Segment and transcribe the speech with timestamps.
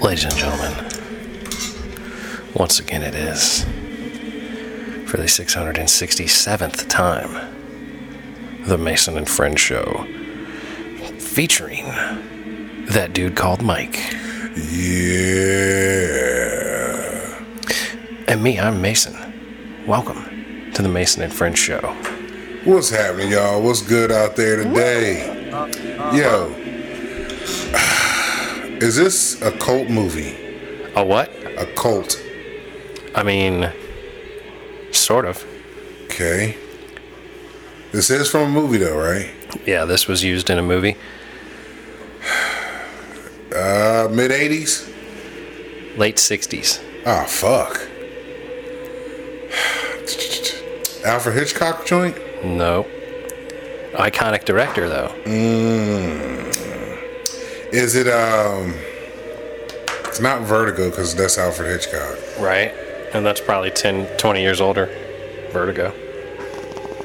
[0.00, 0.72] Ladies and gentlemen,
[2.54, 3.64] once again it is
[5.08, 7.56] for the 667th time
[8.64, 10.06] the Mason and Friends show
[11.18, 11.84] featuring
[12.86, 13.98] that dude called Mike.
[14.56, 15.50] Yeah.
[18.26, 19.14] And me, I'm Mason.
[19.86, 21.96] Welcome to the Mason and Friends show.
[22.64, 23.62] What's happening, y'all?
[23.62, 25.26] What's good out there today?
[26.14, 26.50] Yo.
[28.82, 30.36] Is this a cult movie?
[30.94, 31.30] A what?
[31.56, 32.22] A cult.
[33.14, 33.72] I mean,
[34.92, 35.42] sort of.
[36.04, 36.58] Okay.
[37.92, 39.30] This is from a movie, though, right?
[39.66, 40.96] Yeah, this was used in a movie.
[43.52, 44.88] Uh, mid 80s?
[45.98, 46.80] Late 60s.
[47.04, 47.80] Ah, fuck.
[51.04, 52.16] Alfred Hitchcock joint?
[52.44, 52.86] No.
[53.92, 55.14] Iconic director, though.
[57.72, 58.74] Is it, um.
[60.06, 62.18] It's not Vertigo because that's Alfred Hitchcock.
[62.38, 62.72] Right?
[63.14, 64.86] And that's probably 10, 20 years older.
[65.52, 65.92] Vertigo.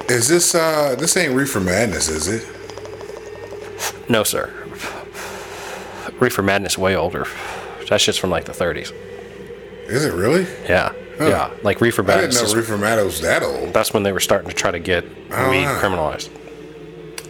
[0.09, 0.95] Is this, uh.
[0.97, 2.47] This ain't Reefer Madness, is it?
[4.09, 4.53] No, sir.
[6.19, 7.25] Reefer Madness way older.
[7.89, 8.93] That shit's from like the 30s.
[9.87, 10.45] Is it really?
[10.63, 10.93] Yeah.
[11.19, 11.51] Yeah.
[11.63, 12.53] Like Reefer I didn't Madness.
[12.53, 13.73] know Reefer Madness was that old.
[13.73, 15.79] that's when they were starting to try to get Oh, weed wow.
[15.81, 16.29] criminalized.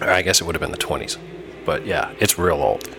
[0.01, 1.17] I guess it would have been the 20s.
[1.65, 2.89] But yeah, it's real old.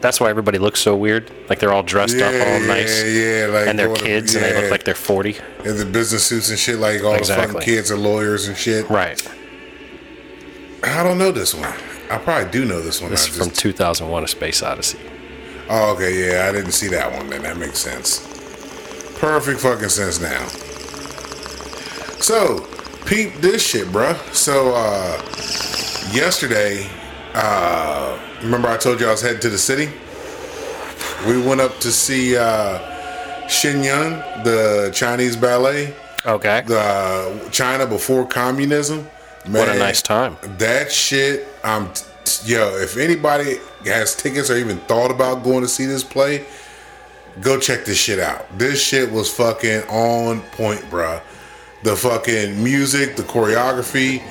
[0.00, 1.30] That's why everybody looks so weird.
[1.48, 3.02] Like they're all dressed up all nice.
[3.04, 4.60] Yeah, like and they're going to- kids and they yeah.
[4.62, 5.36] look like they're 40.
[5.64, 6.78] in the business suits and shit.
[6.78, 7.46] Like all the Exactly.
[7.54, 8.88] fucking kids are lawyers and shit.
[8.90, 9.20] Right.
[10.82, 11.72] I don't know this one.
[12.10, 13.10] I probably do know this one.
[13.10, 14.98] This I is from just- 2001 A Space Odyssey.
[15.70, 17.30] oh, okay, yeah, I didn't see that one.
[17.30, 18.26] Then that makes sense.
[19.22, 20.48] Perfect fucking sense now.
[22.18, 22.66] So,
[23.06, 24.16] peep this shit, bruh.
[24.34, 25.16] So, uh,
[26.12, 26.90] yesterday,
[27.32, 29.92] uh, remember I told you I was heading to the city?
[31.24, 34.10] We went up to see uh, Shen Yun,
[34.42, 35.94] the Chinese ballet.
[36.26, 36.62] Okay.
[36.66, 39.06] the China before communism.
[39.44, 40.36] Man, What a nice time.
[40.58, 41.46] That shit.
[41.62, 41.90] I'm
[42.44, 42.76] yo.
[42.76, 46.44] If anybody has tickets or even thought about going to see this play,
[47.40, 48.46] go check this shit out.
[48.58, 51.20] This shit was fucking on point, bruh.
[51.82, 54.22] The fucking music, the choreography,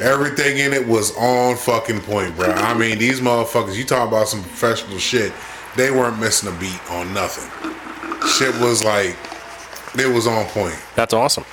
[0.00, 2.54] everything in it was on fucking point, bruh.
[2.56, 3.76] I mean, these motherfuckers.
[3.76, 5.32] You talking about some professional shit?
[5.76, 7.48] They weren't missing a beat on nothing.
[8.28, 9.16] Shit was like,
[9.98, 11.44] it was on point That's awesome.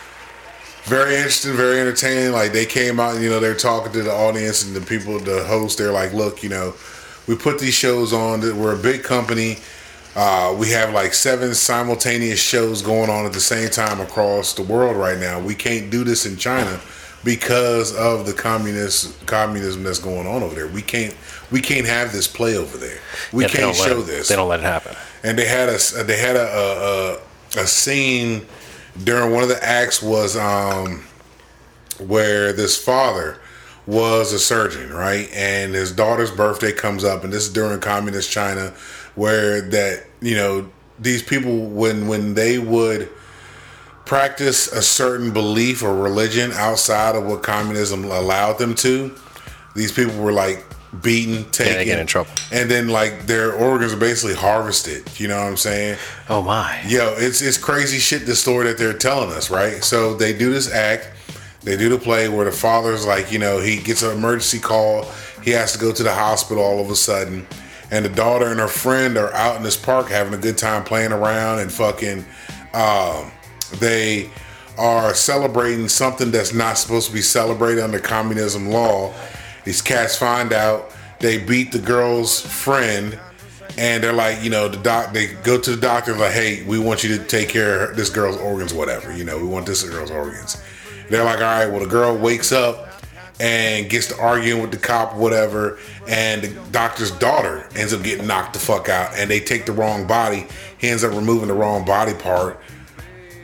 [0.84, 2.32] very interesting, very entertaining.
[2.34, 5.44] Like they came out, you know, they're talking to the audience and the people, the
[5.46, 5.78] host.
[5.78, 6.74] They're like, "Look, you know,
[7.28, 8.42] we put these shows on.
[8.42, 9.60] that We're a big company.
[10.16, 14.62] Uh, we have like seven simultaneous shows going on at the same time across the
[14.64, 15.40] world right now.
[15.40, 16.80] We can't do this in China
[17.26, 20.68] because of the communist communism that's going on over there.
[20.68, 21.14] We can't
[21.52, 23.00] we can't have this play over there.
[23.34, 24.96] We Yeah, can't show it- this." They don't let it happen.
[25.24, 28.46] and they had a they had a a, a, a scene
[29.04, 31.04] during one of the acts was um
[32.00, 33.38] where this father
[33.86, 38.32] was a surgeon right and his daughter's birthday comes up and this is during communist
[38.32, 38.74] china
[39.16, 43.10] where that you know these people when when they would
[44.06, 49.14] practice a certain belief or religion outside of what communism allowed them to
[49.76, 50.64] these people were like
[51.02, 52.30] beaten taken get in trouble.
[52.54, 55.98] and then like their organs are basically harvested you know what i'm saying
[56.30, 56.82] Oh my.
[56.88, 58.26] Yo, it's it's crazy shit.
[58.26, 59.84] The story that they're telling us, right?
[59.84, 61.08] So they do this act,
[61.62, 65.06] they do the play where the father's like, you know, he gets an emergency call,
[65.44, 67.46] he has to go to the hospital all of a sudden,
[67.92, 70.84] and the daughter and her friend are out in this park having a good time
[70.84, 72.26] playing around and fucking,
[72.74, 73.32] um,
[73.80, 74.30] they
[74.78, 79.14] are celebrating something that's not supposed to be celebrated under communism law.
[79.64, 83.18] These cats find out they beat the girl's friend
[83.78, 85.14] and they're like, you know, the doc.
[85.14, 88.10] They go to the doctor like, hey, we want you to take care of this
[88.10, 89.16] girl's organs, whatever.
[89.16, 90.62] You know, we want this girl's organs.
[91.10, 91.68] They're like, all right.
[91.68, 92.95] Well, the girl wakes up
[93.40, 98.28] and gets to arguing with the cop, whatever, and the doctor's daughter ends up getting
[98.28, 100.48] knocked the fuck out, and they take the wrong body.
[100.78, 102.60] He ends up removing the wrong body part.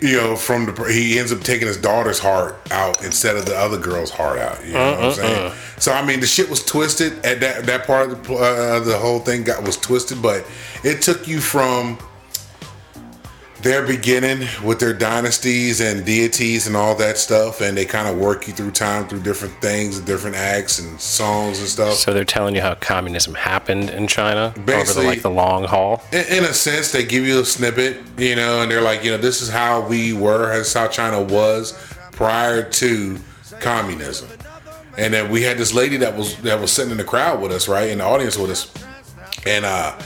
[0.02, 3.56] You know, from the he ends up taking his daughter's heart out instead of the
[3.56, 4.66] other girl's heart out.
[4.66, 5.54] You know what I'm saying?
[5.78, 8.98] So I mean, the shit was twisted at that that part of the uh, the
[8.98, 10.44] whole thing got was twisted, but
[10.84, 12.00] it took you from
[13.62, 18.18] their beginning with their dynasties and deities and all that stuff, and they kind of
[18.18, 21.94] work you through time through different things, different acts and songs and stuff.
[21.94, 26.04] So they're telling you how communism happened in China over the like the long haul.
[26.12, 29.12] in, in a sense, they give you a snippet, you know, and they're like, you
[29.12, 31.74] know, this is how we were, this is how China was
[32.12, 33.18] prior to
[33.60, 34.30] communism.
[34.98, 37.52] And then we had this lady that was that was sitting in the crowd with
[37.52, 38.74] us, right, in the audience with us,
[39.46, 39.98] and uh,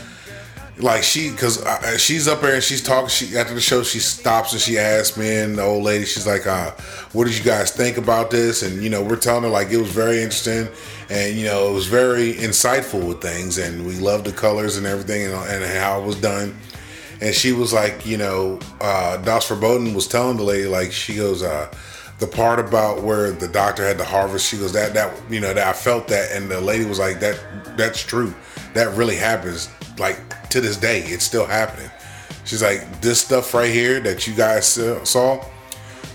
[0.78, 3.10] like she, cause uh, she's up there and she's talking.
[3.10, 6.28] She after the show, she stops and she asks me and the old lady, she's
[6.28, 6.72] like, uh,
[7.14, 9.78] "What did you guys think about this?" And you know, we're telling her like it
[9.78, 10.68] was very interesting,
[11.10, 14.86] and you know, it was very insightful with things, and we loved the colors and
[14.86, 16.56] everything, and, and how it was done.
[17.22, 21.16] And she was like, you know, uh, Das Verboten was telling the lady like she
[21.16, 21.72] goes, uh,
[22.20, 25.54] the part about where the doctor had to harvest, she goes that that you know
[25.54, 27.40] that I felt that, and the lady was like that
[27.78, 28.34] that's true,
[28.76, 29.70] that really happens.
[29.98, 31.90] Like to this day, it's still happening.
[32.44, 35.44] She's like this stuff right here that you guys saw,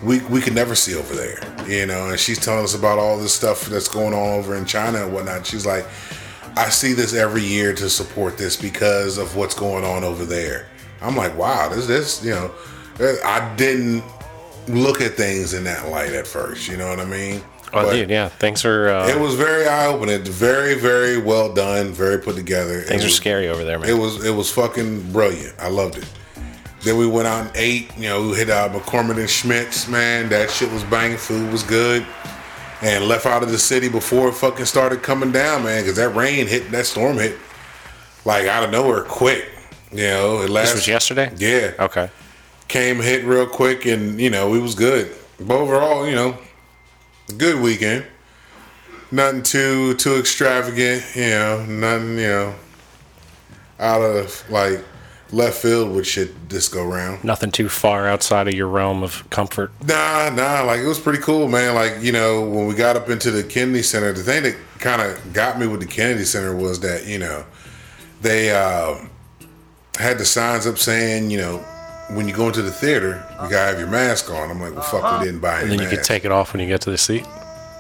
[0.05, 2.11] we we could never see over there, you know.
[2.11, 5.13] And she's telling us about all this stuff that's going on over in China and
[5.13, 5.45] whatnot.
[5.47, 5.87] She's like,
[6.57, 10.69] I see this every year to support this because of what's going on over there.
[11.01, 12.53] I'm like, wow, this this you know,
[13.25, 14.05] I didn't
[14.69, 16.69] look at things in that light at first.
[16.69, 17.43] You know what I mean?
[17.73, 18.29] Oh, but dude, yeah.
[18.29, 18.89] Thanks for.
[18.89, 20.25] Uh, it was very eye opening.
[20.25, 21.93] Very, very well done.
[21.93, 22.81] Very put together.
[22.81, 23.89] Things it are was, scary over there, man.
[23.89, 25.55] It was it was fucking brilliant.
[25.59, 26.09] I loved it.
[26.83, 27.97] Then we went out and ate.
[27.97, 29.87] You know, we hit uh, McCormick and Schmick's.
[29.89, 31.19] Man, that shit was banging.
[31.19, 32.05] Food was good.
[32.83, 35.83] And left out of the city before it fucking started coming down, man.
[35.83, 37.37] Because that rain hit, that storm hit,
[38.25, 39.47] like out of nowhere, quick.
[39.93, 40.71] You know, it last.
[40.71, 41.33] This was yesterday.
[41.37, 41.73] Yeah.
[41.79, 42.11] Okay.
[42.69, 45.15] Came hit real quick, and you know, it was good.
[45.39, 46.39] But overall, you know,
[47.33, 48.05] good weekend.
[49.11, 51.65] Nothing too too extravagant, you know.
[51.67, 52.55] Nothing, you know,
[53.79, 54.85] out of like
[55.33, 57.25] left field with shit this go round.
[57.25, 59.73] Nothing too far outside of your realm of comfort.
[59.85, 60.63] Nah, nah.
[60.63, 61.75] Like it was pretty cool, man.
[61.75, 65.03] Like you know, when we got up into the Kennedy Center, the thing that kind
[65.03, 67.45] of got me with the Kennedy Center was that you know
[68.21, 68.97] they uh,
[69.99, 71.65] had the signs up saying, you know,
[72.15, 74.51] when you go into the theater, you gotta have your mask on.
[74.51, 75.25] I'm like, well, fuck, we uh-huh.
[75.25, 75.63] didn't buy any.
[75.63, 75.97] And then you mask.
[75.97, 77.27] could take it off when you get to the seat.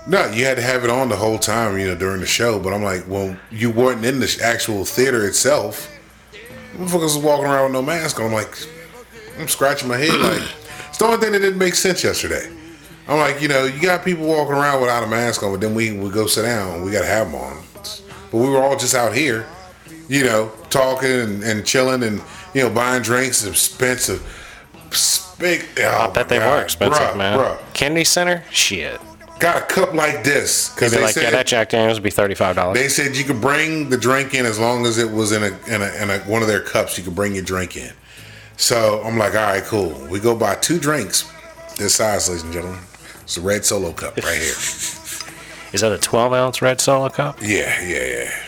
[0.06, 2.58] No, you had to have it on the whole time, you know, during the show.
[2.58, 5.90] But I'm like, well, you weren't in the actual theater itself.
[6.74, 8.26] Motherfuckers was walking around with no mask on.
[8.26, 8.56] I'm like,
[9.38, 10.18] I'm scratching my head.
[10.20, 10.48] Like,
[10.88, 12.50] it's the only thing that didn't make sense yesterday.
[13.08, 15.74] I'm like, you know, you got people walking around without a mask on, but then
[15.74, 16.82] we we go sit down.
[16.82, 17.62] We got to have them on.
[18.30, 19.46] But we were all just out here,
[20.08, 22.22] you know, talking and, and chilling and
[22.54, 24.22] you know buying drinks, is expensive.
[25.38, 26.58] Big, oh I bet they God.
[26.58, 27.38] were expensive, bruh, man.
[27.38, 27.58] Bruh.
[27.72, 29.00] Kennedy Center, shit.
[29.38, 32.10] Got a cup like this because they like, said yeah, that Jack Daniels would be
[32.10, 32.76] thirty five dollars.
[32.76, 35.74] they said you could bring the drink in as long as it was in a
[35.74, 36.98] in a, in a one of their cups.
[36.98, 37.92] You could bring your drink in.
[38.58, 39.98] So I'm like, all right, cool.
[40.10, 41.32] We go buy two drinks
[41.78, 42.80] this size, ladies and gentlemen.
[43.22, 44.52] It's a red solo cup right here.
[45.72, 47.40] Is that a twelve ounce red solo cup?
[47.40, 48.44] Yeah, yeah, yeah.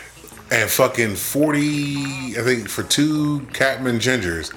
[0.53, 1.63] And fucking 40,
[2.37, 4.53] I think for two Catman Gingers,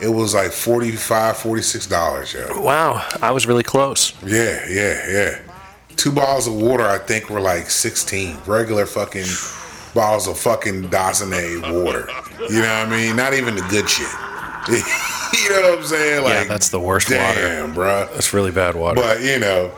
[0.00, 2.62] it was like 45 $46, yo.
[2.62, 4.12] Wow, I was really close.
[4.24, 5.38] Yeah, yeah, yeah.
[5.96, 8.38] Two bottles of water, I think, were like 16.
[8.46, 9.26] Regular fucking
[9.92, 12.08] bottles of fucking Dasani water.
[12.48, 13.16] You know what I mean?
[13.16, 14.06] Not even the good shit.
[14.68, 16.22] you know what I'm saying?
[16.22, 17.40] Like, yeah, that's the worst water.
[17.40, 18.08] damn, bruh.
[18.12, 19.00] That's really bad water.
[19.00, 19.72] But, you know,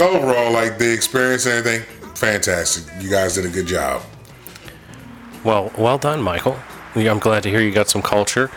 [0.00, 2.90] overall, like the experience and everything, fantastic.
[3.02, 4.00] You guys did a good job.
[5.44, 6.58] Well, well done, Michael.
[6.94, 8.50] I'm glad to hear you got some culture.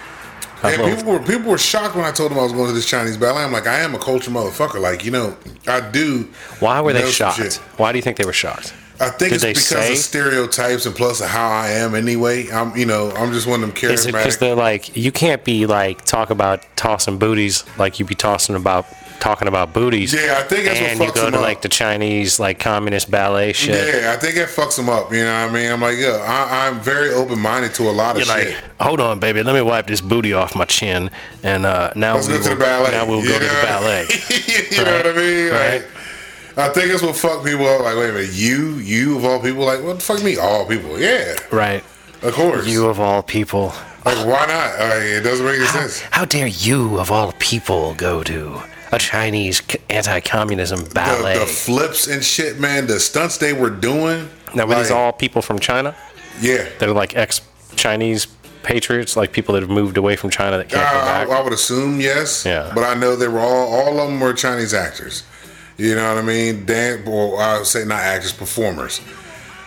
[0.63, 2.74] I And people were people were shocked when I told them I was going to
[2.74, 3.44] this Chinese ballet.
[3.44, 4.80] I'm like, I am a culture motherfucker.
[4.80, 5.36] Like, you know,
[5.68, 6.28] I do.
[6.60, 7.56] Why were they shocked?
[7.78, 8.74] Why do you think they were shocked?
[9.00, 9.94] I think Did it's because say?
[9.94, 12.51] of stereotypes and plus of how I am anyway.
[12.51, 15.44] I'm, you know, I'm just one of them Is it because they're like, you can't
[15.44, 18.86] be like talk about tossing booties like you be tossing about
[19.22, 20.13] talking about booties.
[20.13, 21.42] Yeah, I think that's what and you go to up.
[21.42, 23.75] like the Chinese like communist ballet shit.
[24.04, 25.13] Yeah, I think it fucks them up.
[25.13, 25.72] You know what I mean?
[25.72, 28.56] I'm like, yeah, I, I'm very open minded to a lot of You're shit.
[28.56, 31.10] like, hold on, baby, let me wipe this booty off my chin,
[31.44, 32.92] and uh, now Let's we go to will, the ballet.
[32.92, 34.08] Now we'll You go to the ballet.
[34.72, 35.51] you know what I mean?
[35.51, 35.74] Right.
[35.82, 35.88] Like,
[36.58, 37.82] I think that's what fuck people up.
[37.82, 40.38] Like, wait a minute, you, you of all people, like, what the fuck me?
[40.38, 41.84] All people, yeah, right.
[42.24, 42.68] of course.
[42.68, 43.68] You of all people.
[44.04, 44.80] like, why not?
[44.80, 46.00] Like, it doesn't make any sense.
[46.10, 51.33] How dare you of all people go to a Chinese anti-communism ballet?
[51.36, 52.88] The, the flips and shit, man.
[52.88, 54.29] The stunts they were doing.
[54.55, 55.95] now, were these all people from China?
[56.39, 56.67] Yeah.
[56.79, 58.27] They're like ex-Chinese
[58.63, 61.29] patriots, like people that have moved away from China that can't come I, I, back.
[61.29, 62.45] I would assume yes.
[62.45, 62.71] Yeah.
[62.74, 65.24] But I know they were all all of them were Chinese actors.
[65.77, 66.65] You know what I mean?
[66.65, 69.00] Dan, or I would say not actors, performers.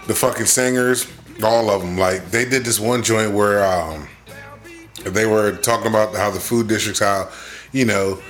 [0.07, 1.09] The fucking singers,
[1.43, 1.99] all of them.
[1.99, 4.07] Like they did this one joint where um,
[5.05, 7.31] they were talking about how the food districts, how
[7.73, 8.21] you know.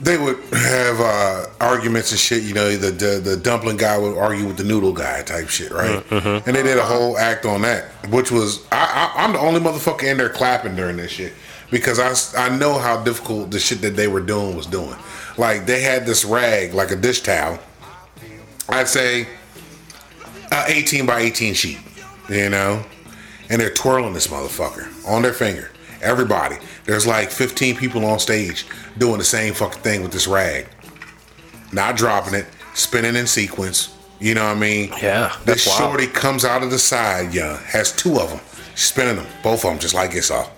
[0.00, 2.42] They would have uh, arguments and shit.
[2.42, 5.70] You know, the, the the dumpling guy would argue with the noodle guy type shit,
[5.70, 6.04] right?
[6.12, 6.42] Uh, uh-huh.
[6.46, 9.60] And they did a whole act on that, which was I, I, I'm the only
[9.60, 11.32] motherfucker in there clapping during this shit
[11.70, 14.96] because I I know how difficult the shit that they were doing was doing.
[15.38, 17.58] Like they had this rag, like a dish towel.
[18.68, 19.28] I'd say
[20.50, 21.78] a 18 by 18 sheet,
[22.28, 22.84] you know,
[23.48, 25.70] and they're twirling this motherfucker on their finger.
[26.06, 28.64] Everybody, there's like 15 people on stage
[28.96, 30.68] doing the same fucking thing with this rag,
[31.72, 33.92] not dropping it, spinning in sequence.
[34.20, 34.92] You know what I mean?
[35.02, 35.78] Yeah, This wild.
[35.78, 38.40] shorty comes out of the side, yeah, has two of them,
[38.76, 40.50] spinning them, both of them, just like it's all.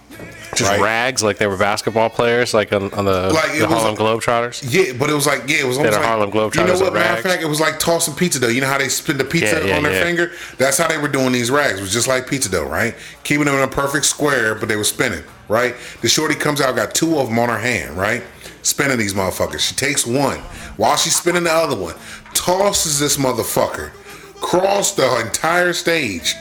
[0.55, 0.81] Just right?
[0.81, 4.65] rags like they were basketball players, like on, on the, Like, the Harlem Globetrotters.
[4.67, 6.95] Yeah, but it was like yeah, it was almost like Harlem You know what?
[6.95, 8.49] Matter of fact, it was like tossing pizza dough.
[8.49, 10.03] You know how they spin the pizza Yeah, yeah, on their yeah.
[10.03, 10.33] finger?
[10.57, 11.79] That's how they were doing these rags.
[11.79, 12.95] It was just like pizza dough, right?
[13.25, 15.75] Keeping them in a perfect square, but they were spinning, right?
[16.01, 18.23] The shorty comes out, got two of them on her hand, right?
[18.63, 19.61] Spinning these motherfuckers.
[19.61, 20.39] She takes one
[20.77, 21.95] while she's spinning the other one,
[22.35, 23.91] tosses this motherfucker
[24.37, 26.35] across the entire stage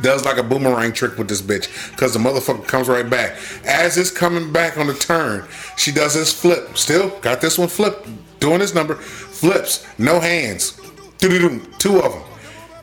[0.00, 3.36] does like a boomerang trick with this bitch because the motherfucker comes right back.
[3.64, 5.46] As it's coming back on the turn,
[5.76, 6.76] she does this flip.
[6.76, 8.06] Still got this one flip,
[8.40, 10.80] doing this number, flips, no hands,
[11.18, 12.22] two of them.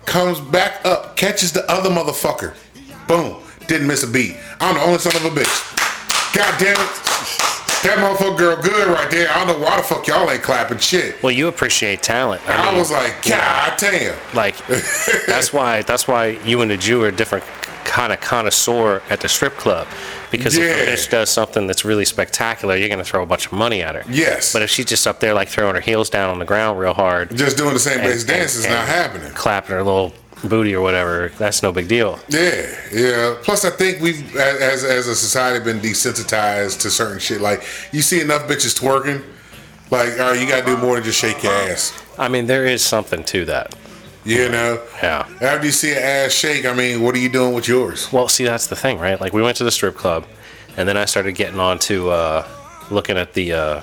[0.06, 2.56] Comes back up, catches the other motherfucker.
[3.08, 4.38] Boom, didn't miss a beat.
[4.60, 6.36] I'm the only son of a bitch.
[6.36, 7.49] God damn it.
[7.84, 9.30] That motherfucker girl good right there.
[9.32, 11.22] I don't know why the fuck y'all ain't clapping shit.
[11.24, 12.42] Well, you appreciate talent.
[12.48, 14.18] I I mean, was like, God damn.
[14.36, 14.56] like
[15.28, 17.46] that's why that's why you and the Jew are a different
[17.86, 19.88] kind of connoisseur at the strip club
[20.30, 20.66] because Yeah.
[20.66, 23.82] if a bitch does something that's really spectacular, you're gonna throw a bunch of money
[23.82, 24.04] at her.
[24.10, 24.52] Yes.
[24.54, 26.94] But if she's just up there like throwing her heels down on the ground real
[26.94, 29.32] hard, Just doing the same and- dance is not happening.
[29.34, 32.20] clapping her little booty or whatever, that's no big deal.
[32.30, 33.36] Yeah, yeah.
[33.42, 37.42] Plus, I think we've, as as a society, been desensitized to certain shit.
[37.42, 39.24] Like, you see enough bitches twerking,
[39.92, 41.94] like, all right, you gotta do more than just shake your ass.
[42.18, 43.76] I mean, there is something to that.
[44.26, 44.82] You know?
[45.02, 45.28] Yeah.
[45.42, 48.12] After you see an ass shake, I mean, what are you doing with yours?
[48.12, 49.20] Well, see, that's the thing, right?
[49.20, 50.26] Like, we went to the strip club,
[50.78, 52.48] and then I started getting on to uh,
[52.92, 53.82] looking at the uh,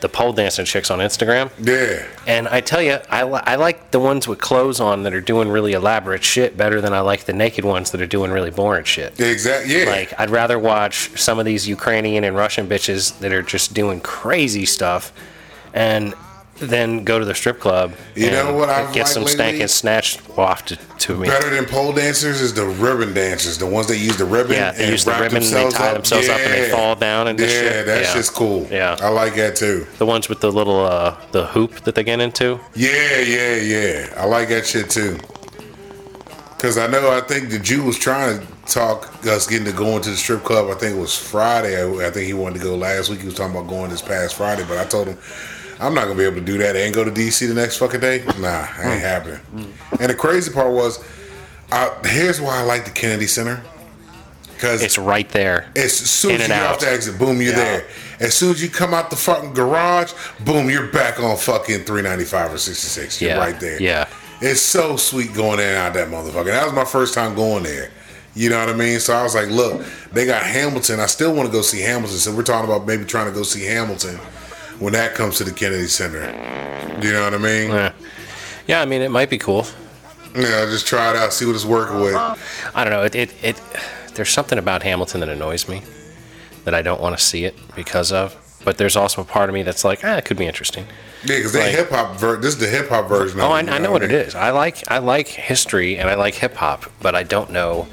[0.00, 1.50] the pole dancing chicks on Instagram.
[1.58, 5.12] Yeah, And I tell you, I, li- I like the ones with clothes on that
[5.14, 8.30] are doing really elaborate shit better than I like the naked ones that are doing
[8.30, 9.18] really boring shit.
[9.20, 9.78] exactly.
[9.80, 13.74] Yeah, Like, I'd rather watch some of these Ukrainian and Russian bitches that are just
[13.74, 15.12] doing crazy stuff
[15.74, 16.14] and
[16.60, 19.34] then go to the strip club You and know what I've get some lately?
[19.34, 21.28] stank and snatched wafted to me.
[21.28, 24.52] better than pole dancers is the ribbon dancers, the ones that use the ribbon.
[24.52, 27.28] Yeah, they and use the ribbon and they tie themselves up and they fall down
[27.28, 28.14] and yeah, that's Yeah.
[28.14, 28.66] just cool.
[28.70, 28.96] Yeah.
[29.00, 29.86] I like that too.
[29.98, 32.58] The ones with the little uh, the hoop that they get into.
[32.74, 34.14] Yeah, yeah, yeah.
[34.16, 35.18] I like that shit too.
[36.58, 40.02] Cause I know I think the Jew was trying to talk us getting to going
[40.02, 40.68] to the strip club.
[40.68, 41.80] I think it was Friday.
[41.80, 43.20] I, I think he wanted to go last week.
[43.20, 45.18] He was talking about going this past Friday, but I told him
[45.80, 48.00] I'm not gonna be able to do that and go to DC the next fucking
[48.00, 48.24] day.
[48.38, 49.40] Nah, ain't happening.
[50.00, 51.02] And the crazy part was,
[51.70, 53.62] I, here's why I like the Kennedy Center.
[54.58, 55.66] Cause It's right there.
[55.76, 56.74] as soon In as you get out.
[56.74, 57.58] off the exit, boom, you're Yeah.
[57.64, 57.84] there.
[58.18, 60.12] As soon as you come out the fucking garage,
[60.44, 63.20] boom, you're back on fucking 395 or 66.
[63.20, 63.80] You're Yeah, right there.
[63.80, 64.06] yeah.
[64.40, 66.46] It's so sweet going in and out that motherfucker.
[66.46, 67.90] That was my first time going there.
[68.34, 68.98] You know what I mean?
[68.98, 70.98] So I was like, look, they got Hamilton.
[70.98, 72.18] I still want to go see Hamilton.
[72.18, 74.18] So we're talking about maybe trying to go see Hamilton
[74.78, 76.20] when that comes to the Kennedy Center.
[77.02, 77.70] You know what I mean?
[77.70, 77.92] Yeah.
[78.66, 79.66] Yeah, I mean, it might be cool.
[80.34, 82.14] Yeah, just try it out, see what it's working with.
[82.14, 83.02] I don't know.
[83.02, 83.60] It, it, it
[84.14, 85.82] there's something about Hamilton that annoys me
[86.64, 88.36] that I don't want to see it because of.
[88.64, 90.84] But there's also a part of me that's like, ah, it could be interesting.
[91.24, 92.16] Yeah, because Like- hip hop.
[92.16, 93.40] Ver- this is the hip hop version.
[93.40, 94.18] Oh, of I, it, I know what it mean?
[94.18, 94.34] is.
[94.34, 97.86] I like I like history and I like hip hop, but I don't know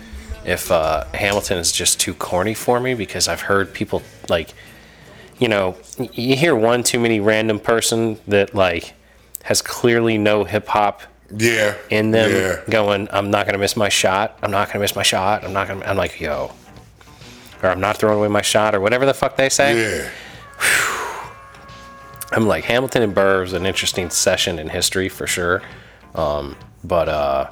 [0.44, 4.54] if uh, Hamilton is just too corny for me because I've heard people like,
[5.38, 5.76] you know,
[6.14, 8.94] you hear one too many random person that like
[9.44, 11.02] has clearly no hip hop
[11.36, 11.76] Yeah.
[11.90, 12.62] in them Yeah.
[12.70, 14.38] going, I'm not gonna miss my shot.
[14.42, 15.44] I'm not gonna miss my shot.
[15.44, 15.86] I'm not gonna.
[15.86, 16.52] I'm like, yo,
[17.62, 19.78] or I'm not throwing away my shot, or whatever the fuck they say.
[20.02, 20.10] Yeah.
[22.32, 25.62] I'm like Hamilton and Burr was an interesting session in history for sure.
[26.16, 27.50] Um, but uh,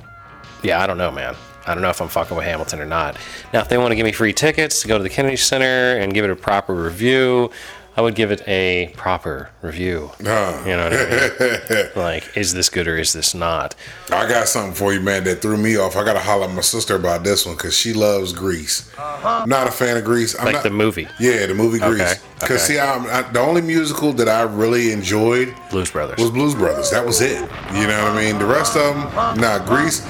[0.63, 1.35] yeah, I don't know, man.
[1.65, 3.17] I don't know if I'm fucking with Hamilton or not.
[3.53, 5.98] Now, if they want to give me free tickets to go to the Kennedy Center
[5.98, 7.51] and give it a proper review,
[7.96, 10.10] I would give it a proper review.
[10.25, 10.60] Huh.
[10.65, 11.89] You know what I mean?
[11.96, 13.75] like, is this good or is this not?
[14.12, 15.96] I got something for you, man, that threw me off.
[15.96, 18.89] I got to holler at my sister about this one because she loves Grease.
[18.98, 19.46] Uh-huh.
[19.48, 20.38] Not a fan of Grease.
[20.39, 22.01] I'm Like not, the movie, Yeah, the movie Grease.
[22.01, 22.74] Okay, Because okay.
[22.74, 26.17] see, I'm, I, the only musical that I really enjoyed Blues Brothers.
[26.20, 26.89] was Blues Brothers.
[26.89, 27.39] That was it.
[27.39, 28.39] You know what I mean?
[28.39, 30.01] The rest of them, nah, Grease.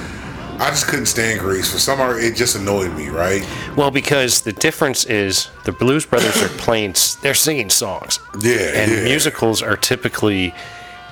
[0.60, 1.70] I just couldn't stand Grease.
[1.70, 3.46] For some reason, it just annoyed me, right?
[3.76, 8.20] Well, because the difference is the Blues Brothers are playing, they're singing songs.
[8.40, 9.04] Yeah, And yeah.
[9.04, 10.54] musicals are typically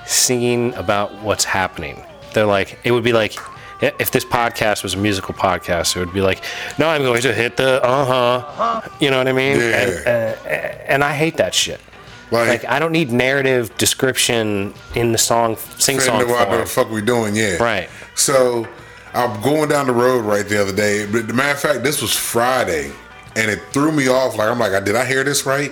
[0.05, 2.01] singing about what's happening.
[2.33, 3.35] They're like, it would be like,
[3.81, 6.41] if this podcast was a musical podcast, it would be like,
[6.77, 8.89] no, I'm going to hit the uh huh.
[8.99, 9.59] You know what I mean?
[9.59, 9.63] Yeah.
[9.65, 10.49] And, uh,
[10.87, 11.81] and I hate that shit.
[12.31, 16.89] Like, Like I don't need narrative description in the song, sing song what the fuck
[16.89, 17.61] we doing, yeah.
[17.61, 17.89] Right.
[18.15, 18.67] So
[19.13, 21.05] I'm going down the road right the other day.
[21.05, 22.91] But the matter of fact, this was Friday,
[23.35, 24.37] and it threw me off.
[24.37, 25.71] Like I'm like, did I hear this right?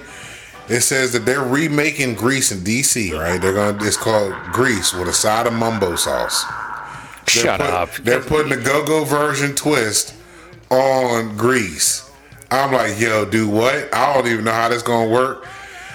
[0.69, 3.41] It says that they're remaking Grease in DC, right?
[3.41, 3.83] They're gonna.
[3.85, 6.45] It's called Grease with a side of mumbo sauce.
[7.25, 7.93] They're Shut put- up.
[7.95, 10.13] They're putting the go-go version twist
[10.69, 12.09] on Grease.
[12.51, 13.93] I'm like, yo, do what?
[13.93, 15.47] I don't even know how this gonna work.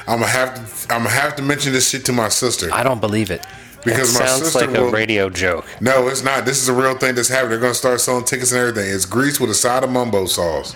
[0.09, 0.95] I'm gonna have to.
[0.95, 2.69] I'm gonna have to mention this shit to my sister.
[2.73, 3.45] I don't believe it.
[3.87, 5.67] Because it my sounds sister like a will- radio joke.
[5.81, 6.45] No, it's not.
[6.45, 7.51] This is a real thing that's happening.
[7.53, 8.91] They're gonna start selling tickets and everything.
[8.93, 10.75] It's Grease with a side of mumbo sauce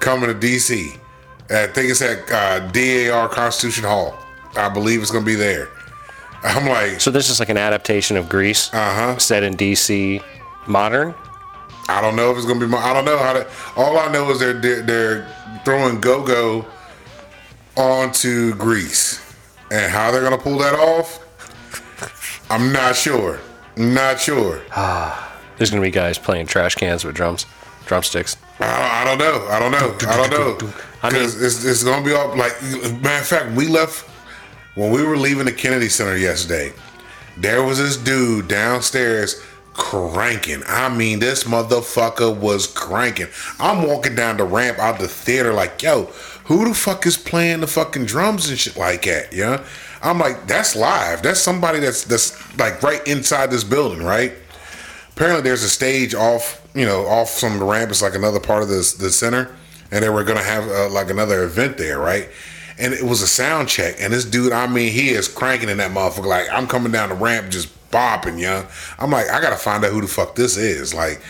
[0.00, 0.98] coming to DC.
[1.50, 4.16] I think it's at uh, DAR Constitution Hall.
[4.56, 5.68] I believe it's gonna be there.
[6.44, 9.16] I'm like, So this is like an adaptation of Grease, Uh-huh.
[9.18, 10.20] set in DC,
[10.66, 11.14] modern.
[11.88, 12.66] I don't know if it's gonna be.
[12.66, 13.46] My, I don't know how to.
[13.76, 16.64] All I know is they're they're, they're throwing go go
[17.76, 19.20] onto Grease,
[19.70, 21.18] and how they're gonna pull that off.
[22.52, 23.40] I'm not sure.
[23.76, 24.60] Not sure.
[24.76, 27.46] Ah, there's gonna be guys playing trash cans with drums,
[27.86, 28.36] drumsticks.
[28.60, 29.46] I don't, I don't know.
[29.48, 30.08] I don't know.
[30.08, 30.72] I don't know.
[31.02, 32.52] I mean- Because it's, it's going to be all like,
[33.02, 34.08] matter of fact, we left
[34.76, 36.72] when we were leaving the Kennedy Center yesterday.
[37.36, 39.42] There was this dude downstairs
[39.72, 40.62] cranking.
[40.68, 43.26] I mean, this motherfucker was cranking.
[43.58, 46.04] I'm walking down the ramp out the theater, like, yo,
[46.44, 49.32] who the fuck is playing the fucking drums and shit like that?
[49.32, 49.64] Yeah,
[50.02, 51.22] I'm like, that's live.
[51.22, 54.32] That's somebody that's that's like right inside this building, right?
[55.14, 57.90] apparently there's a stage off, you know, off some of the ramp.
[57.90, 59.54] It's like another part of the the center,
[59.90, 62.28] and they were gonna have uh, like another event there, right?
[62.78, 65.78] And it was a sound check, and this dude, I mean, he is cranking in
[65.78, 66.26] that motherfucker.
[66.26, 68.66] Like I'm coming down the ramp, just bopping, young.
[68.98, 70.94] I'm like, I gotta find out who the fuck this is.
[70.94, 71.20] Like,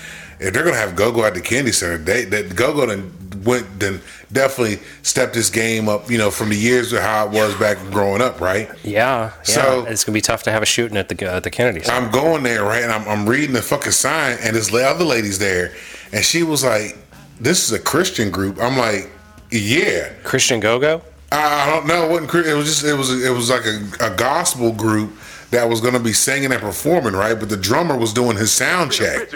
[0.43, 3.13] if they're gonna have GoGo at the Kennedy Center, they that GoGo then
[3.45, 4.01] went then
[4.33, 7.79] definitely stepped this game up, you know, from the years of how it was back
[7.91, 8.71] growing up, right?
[8.83, 9.85] Yeah, yeah.
[9.87, 11.83] It's gonna be tough to have a shooting at the at the Kennedy.
[11.83, 12.07] Center.
[12.07, 12.83] I'm going there, right?
[12.83, 15.73] And I'm, I'm reading the fucking sign, and this other lady's there,
[16.13, 16.99] and she was like,
[17.41, 19.11] "This is a Christian group." I'm like,
[19.51, 21.03] "Yeah." Christian Go-Go.
[21.31, 22.05] I, I don't know.
[22.05, 22.47] It wasn't.
[22.47, 22.85] It was just.
[22.85, 23.25] It was.
[23.25, 25.13] It was like a, a gospel group
[25.53, 27.39] that was going to be singing and performing, right?
[27.39, 29.29] But the drummer was doing his sound check,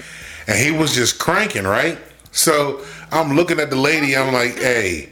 [0.47, 1.99] and he was just cranking, right?
[2.33, 4.17] So I'm looking at the lady.
[4.17, 5.11] I'm like, "Hey."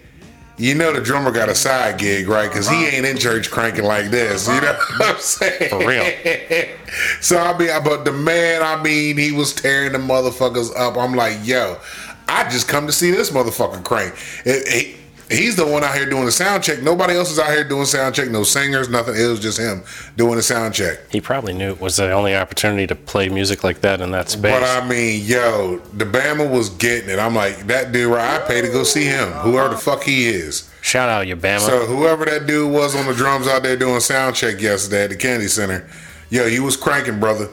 [0.57, 2.49] You know the drummer got a side gig, right?
[2.49, 4.47] Because he ain't in church cranking like this.
[4.47, 5.69] You know what I'm saying?
[5.71, 6.05] For real.
[7.21, 10.97] so I mean, but the man, I mean, he was tearing the motherfuckers up.
[10.97, 11.79] I'm like, yo,
[12.29, 14.15] I just come to see this motherfucker crank.
[14.45, 14.97] It- it-
[15.29, 16.83] he's the one out here doing the sound check.
[16.83, 18.31] Nobody else is out here doing sound check.
[18.31, 19.15] No singers, nothing.
[19.17, 19.83] It was just him
[20.17, 21.11] doing the sound check.
[21.11, 24.31] He probably knew it was the only opportunity to play music like that in that
[24.31, 24.53] space.
[24.53, 27.19] But I mean, yo, the Bama was getting it.
[27.19, 28.41] I'm like, that dude, right?
[28.41, 30.71] I paid to go see him, whoever the fuck he is.
[30.83, 31.61] Shout out you, Bama.
[31.61, 35.11] So whoever that dude was on the drums out there doing sound check yesterday at
[35.11, 35.89] the Kennedy Center,
[36.31, 37.49] yo, he was cranking, brother.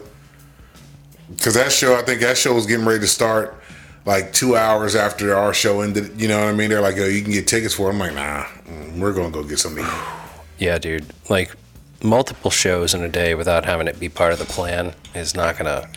[1.40, 3.61] Cause that show, I think that show was getting ready to start
[4.06, 6.20] like two hours after our show ended.
[6.20, 6.70] You know what I mean?
[6.70, 7.90] They're like, yo, you can get tickets for.
[7.90, 7.94] it.
[7.94, 9.86] I'm like, nah, mm, we're gonna go get something.
[10.58, 11.06] yeah, dude.
[11.30, 11.56] Like
[12.04, 15.58] multiple shows in a day without having it be part of the plan is not
[15.58, 15.90] gonna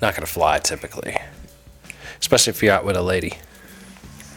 [0.00, 1.16] not gonna fly typically.
[2.20, 3.34] Especially if you're out with a lady,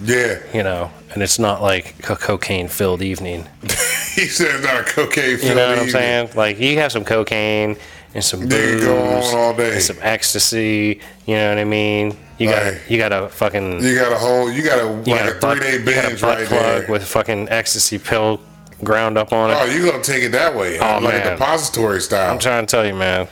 [0.04, 3.48] Yeah, you know, and it's not like a cocaine filled evening.
[3.62, 5.38] he said it's not a cocaine.
[5.38, 6.30] Filled You know what I'm saying?
[6.36, 7.78] Like you have some cocaine
[8.16, 8.92] and some booze you
[9.38, 9.74] all day.
[9.74, 11.00] and some ecstasy.
[11.28, 12.18] You know what I mean?
[12.40, 12.82] You got Right.
[12.90, 15.38] you got a fucking You got a whole, you got a you like got a
[15.38, 16.86] a butt, three day a binge right plug there.
[16.90, 18.42] with fucking ecstasy pill
[18.84, 19.58] ground up on it.
[19.60, 20.78] oh, you gonna take it that way?
[20.80, 21.32] Oh, like a man.
[21.38, 22.32] depository style.
[22.32, 23.28] I'm trying to tell you, man.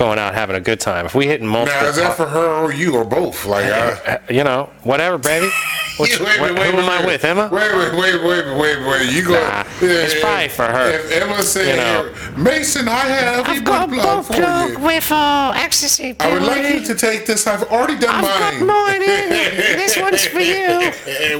[0.00, 1.04] Going out having a good time.
[1.04, 3.44] If we hitting multiple, now is that for her or you or both?
[3.44, 5.50] Like, I, uh, you know, whatever, baby.
[5.98, 7.06] Which, Wait, wait, wh- wait, who am I wait.
[7.06, 7.50] with, Emma?
[7.52, 9.12] Wait, wait, wait, wait, wait, wait.
[9.12, 9.32] You go.
[9.34, 10.88] Nah, it's probably for her.
[10.94, 12.42] If Emma said, You know.
[12.42, 14.78] Mason, I have a butt plug for you.
[14.78, 16.16] with uh, ecstasy.
[16.18, 17.46] I would like you to take this.
[17.46, 18.66] I've already done I've got mine.
[18.66, 19.28] mine in.
[19.76, 20.90] This one's for you.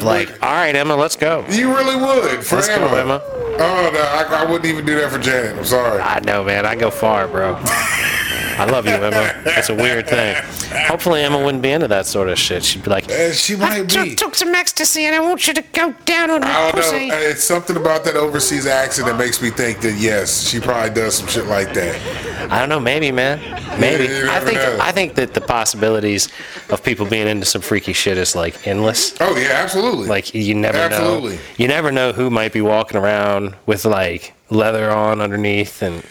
[0.01, 1.47] Like, all right, Emma, let's go.
[1.49, 2.97] You really would for Let's go, Emma.
[2.99, 3.23] Emma.
[3.25, 5.57] Oh no, I, I wouldn't even do that for Janet.
[5.57, 6.03] I'm sorry.
[6.03, 6.67] I know, man.
[6.67, 7.59] I go far, bro.
[8.61, 9.33] I love you, Emma.
[9.47, 10.37] It's a weird thing.
[10.87, 12.63] Hopefully, Emma wouldn't be into that sort of shit.
[12.63, 14.15] She'd be like, Uh, she I might took, be.
[14.15, 17.15] took some ecstasy and I want you to go down on I my don't know.
[17.15, 20.91] Uh, It's something about that overseas accent that makes me think that yes, she probably
[20.91, 22.51] does some shit like that.
[22.53, 23.39] I don't know, maybe, man,
[23.81, 24.05] maybe.
[24.05, 24.79] you I never think know.
[24.81, 26.29] I think that the possibilities
[26.69, 29.15] of people being into some freaky shit is like endless.
[29.21, 30.07] Oh yeah, absolutely.
[30.09, 31.37] Like you never Absolutely.
[31.37, 31.43] know.
[31.57, 36.03] You never know who might be walking around with like leather on underneath and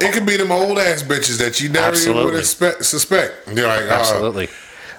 [0.00, 3.48] it could be them old ass bitches that you never even would expect, suspect.
[3.52, 4.48] You're like, uh, absolutely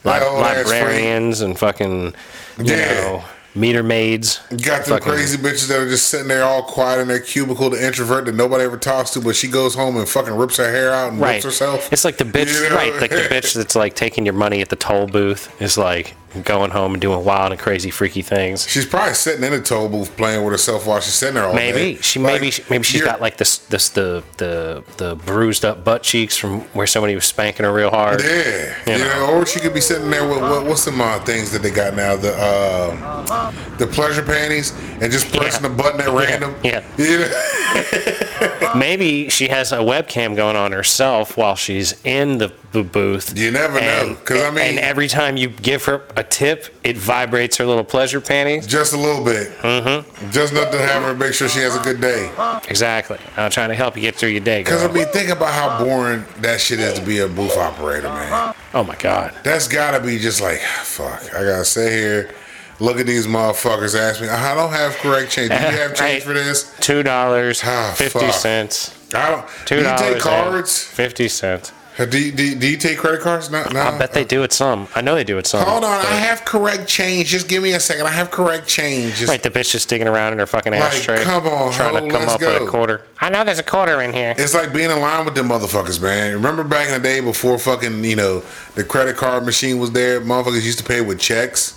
[0.06, 2.14] Li- librarians and fucking
[2.58, 2.94] you Yeah.
[3.02, 3.24] know
[3.56, 4.40] meter maids.
[4.62, 7.70] Got them Fucking- crazy bitches that are just sitting there all quiet in their cubicle,
[7.72, 10.70] the introvert that nobody ever talks to, but she goes home and fucking rips her
[10.72, 11.34] hair out and Right.
[11.34, 11.90] rips herself.
[11.92, 12.76] It's like the bitch, You know?
[12.76, 12.94] right?
[13.02, 16.72] Like the bitch that's like taking your money at the toll booth is like going
[16.72, 18.68] home and doing wild and crazy, freaky things.
[18.68, 21.54] She's probably sitting in a toll booth playing with herself while she's sitting there all
[21.56, 22.02] Maybe day.
[22.02, 25.84] she Like, maybe she, maybe she's got like this this the the the bruised up
[25.84, 28.22] butt cheeks from where somebody was spanking her real hard.
[28.22, 29.06] Yeah, You you know.
[29.28, 31.72] know, or she could be sitting there with what, what's some uh, things that they
[31.72, 35.70] got now the uh, the pleasure panties and just pressing Yeah.
[35.70, 36.56] the button at random.
[36.64, 36.84] yeah.
[36.98, 38.74] You know?
[38.76, 43.38] Maybe she has a webcam going on herself while she's in the booth.
[43.38, 46.98] You never know, because I mean- and every time you give her a tip, it
[46.98, 48.68] vibrates her little pleasure panties.
[48.68, 49.52] just a little bit.
[49.60, 50.32] Mm-hmm.
[50.32, 52.30] Just enough to have her make sure she has a good day.
[52.68, 53.18] Exactly.
[53.38, 55.84] I'm trying to help you get through your day, Because I mean, think about how
[55.84, 58.54] boring that shit is to be a booth operator, man.
[58.74, 59.34] Oh my god.
[59.44, 61.24] That's gotta be just like, fuck.
[61.34, 62.36] I gotta sit here,
[62.82, 65.50] look at these motherfuckers, ask me, I don't have correct change.
[65.50, 66.24] Do you have change Right.
[66.24, 66.76] for this?
[66.82, 68.34] Two dollars Ah, fifty fuck.
[68.34, 68.96] cents.
[69.16, 69.46] I don't.
[69.66, 70.00] Two dollars.
[70.02, 70.84] take cards?
[70.84, 71.72] Fifty cents.
[72.06, 73.50] Do you, do, you- do you take credit cards?
[73.52, 73.80] No, no.
[73.82, 74.88] I bet they do it some.
[74.96, 75.66] I know they do it some.
[75.66, 77.28] Hold on, I have correct change.
[77.28, 78.08] Just give me a second.
[78.08, 79.16] I have correct change.
[79.16, 81.96] Just, Right, the bitch just digging around in her fucking Like, ashtray, come on, trying
[81.96, 83.04] ho, to come up with a quarter.
[83.20, 84.34] I know there's a quarter in here.
[84.38, 86.34] It's like being in line with them motherfuckers, man.
[86.34, 88.44] Remember back in the day before fucking, you know,
[88.76, 90.22] the credit card machine was there?
[90.22, 91.76] Motherfuckers used to pay with checks.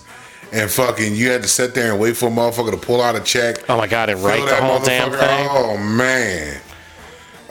[0.52, 3.16] And fucking, you had to sit there and wait for a motherfucker to pull out
[3.16, 3.64] a check.
[3.70, 5.48] Oh my god, and write the whole damn thing.
[5.50, 6.60] Oh, man.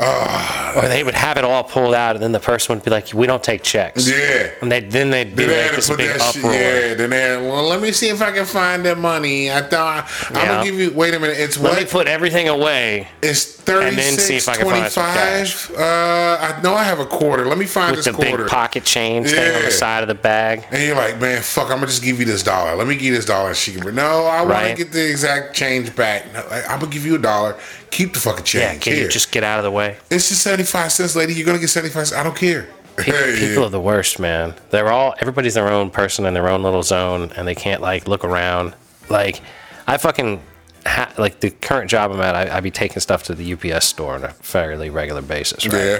[0.01, 3.13] Or they would have it all pulled out, and then the person would be like,
[3.13, 4.49] "We don't take checks." Yeah.
[4.61, 6.37] And they then they'd be Then like this big that shit.
[6.43, 6.53] uproar.
[6.53, 9.51] Yeah, then they well, let me see if I can find that money.
[9.51, 10.45] I thought, I'm Yeah.
[10.47, 11.37] going to give you, wait a minute.
[11.39, 11.79] It's Let what?
[11.79, 15.71] me put everything away It's thirty And then see if I can find some five.
[15.77, 17.45] Uh, I know I have a quarter.
[17.45, 18.43] Let me find with this the quarter.
[18.45, 19.65] big pocket chain staying on Yeah.
[19.67, 20.65] the side of the bag.
[20.71, 22.75] and you're like, man, fuck, I'm gonna just give you this dollar.
[22.75, 23.49] Let me give you this dollar.
[23.49, 24.75] And she can, no, I want Right.
[24.77, 26.31] to get the exact change back.
[26.33, 27.55] No, I'm gonna give you a dollar.
[27.91, 29.03] Keep the fucking Yeah, can Here.
[29.03, 29.97] you just get out of the way?
[30.09, 31.33] it's just seventy five cents, lady.
[31.33, 32.07] You're gonna get seventy five.
[32.07, 32.19] cents.
[32.19, 32.67] I don't care.
[32.97, 34.53] People, people are the worst, man.
[34.69, 38.07] They're all everybody's their own person in their own little zone, and they can't like
[38.07, 38.75] look around.
[39.09, 39.41] Like,
[39.87, 40.41] I fucking
[40.85, 42.35] ha- like the current job I'm at.
[42.35, 45.73] I, I be taking stuff to the UPS store on a fairly regular basis, right?
[45.83, 45.99] yeah.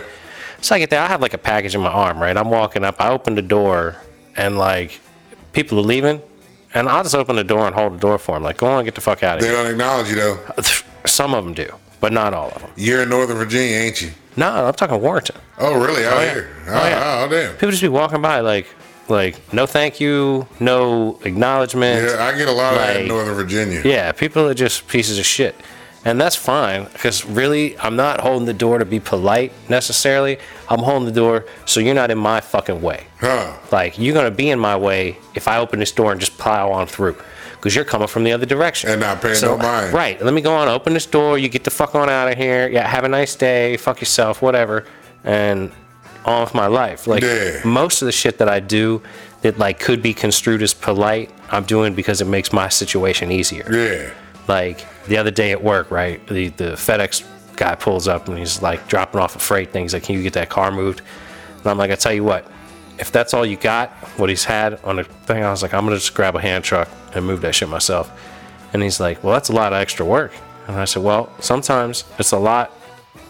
[0.62, 2.38] So I get there, I have like a package in my arm, right?
[2.38, 3.96] I'm walking up, I open the door,
[4.38, 5.00] and like
[5.54, 6.22] people are leaving,
[6.74, 8.44] and I'll just open the door and hold the door for them.
[8.44, 9.58] Like, go on, get the fuck out of They here.
[9.58, 10.40] They don't acknowledge you though.
[11.06, 12.72] Some of them do, but not all of them.
[12.76, 14.12] You're in Northern Virginia, ain't you?
[14.38, 15.36] No, I'm talking Warrenton.
[15.58, 16.06] Oh, really?
[16.06, 16.34] Out Oh, yeah.
[16.34, 16.50] here?
[16.68, 17.22] Oh, Oh, yeah.
[17.26, 17.52] oh, damn.
[17.54, 18.68] People just be walking by like,
[19.10, 22.08] like no thank you, no acknowledgement.
[22.10, 23.82] Yeah, I get a lot of that in Northern Virginia.
[23.84, 25.56] Yeah, people are just pieces of shit.
[26.04, 30.40] And that's fine because really, I'm not holding the door to be polite necessarily.
[30.68, 33.06] I'm holding the door so you're not in my fucking way.
[33.20, 33.56] Huh?
[33.72, 36.38] Like, you're going to be in my way if I open this door and just
[36.40, 37.18] plow on through
[37.62, 38.90] because you're coming from the other direction.
[38.90, 39.94] And not paying no mind.
[39.94, 40.20] Right.
[40.20, 41.38] Let me go on, open this door.
[41.38, 42.68] You get the fuck on out of here.
[42.68, 43.78] Yeah, have a nice day.
[43.78, 44.84] Fuck yourself, whatever.
[45.24, 45.72] And
[46.26, 47.06] on with my life.
[47.06, 47.62] Like, Yeah.
[47.64, 49.04] most of the shit that I do
[49.44, 53.68] that, like, could be construed as polite, I'm doing because it makes my situation easier.
[53.72, 54.10] Yeah.
[54.48, 56.26] Like the other day at work, right?
[56.28, 57.24] The the FedEx
[57.58, 59.84] guy pulls up and he's like dropping off a freight thing.
[59.84, 61.02] He's like, "Can you get that car moved?"
[61.60, 62.46] And I'm like, "I tell you what,
[63.02, 65.84] if that's all you got, what he's had on a thing, I was like, I'm
[65.84, 68.10] gonna just grab a hand truck and move that shit myself."
[68.74, 70.32] And he's like, "Well, that's a lot of extra work."
[70.68, 72.72] And I said, "Well, sometimes it's a lot.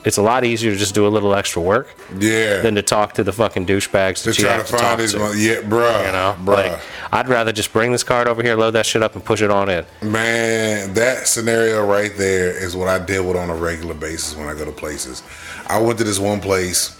[0.03, 2.62] It's a lot easier to just do a little extra work Yeah.
[2.62, 4.99] than to talk to the fucking douchebags that to you try have to to find
[4.99, 6.55] these, to." yeah, bruh, you know, bruh.
[6.71, 6.79] like
[7.12, 9.49] I'd rather just bring this card over here, load that shit up, and push it
[9.51, 9.86] on in.
[10.01, 14.47] Man, that scenario right there is what I deal with on a regular basis when
[14.47, 15.23] I go to places.
[15.67, 16.95] I went to this one place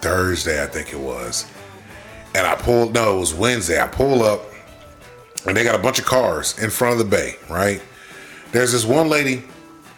[0.00, 1.44] Thursday, I think it was,
[2.34, 2.94] and I pulled.
[2.94, 3.80] No, it was Wednesday.
[3.80, 4.42] I pull up,
[5.46, 7.36] and they got a bunch of cars in front of the bay.
[7.48, 7.82] Right
[8.52, 9.44] there's this one lady.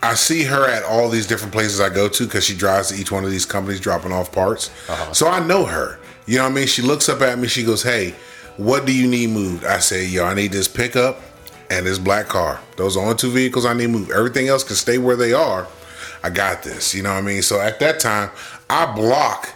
[0.03, 2.97] I see her at all these different places I go to because she drives to
[2.97, 4.71] each one of these companies dropping off parts.
[4.89, 5.13] Uh-huh.
[5.13, 5.99] So I know her.
[6.27, 6.67] You know what I mean?
[6.67, 7.49] She looks up at me.
[7.49, 8.15] She goes, "Hey,
[8.57, 11.21] what do you need moved?" I say, "Yo, I need this pickup
[11.71, 12.61] and this black car.
[12.77, 14.11] Those are the only two vehicles I need moved.
[14.11, 15.67] Everything else can stay where they are.
[16.23, 17.43] I got this." You know what I mean?
[17.43, 18.31] So at that time,
[18.69, 19.51] I block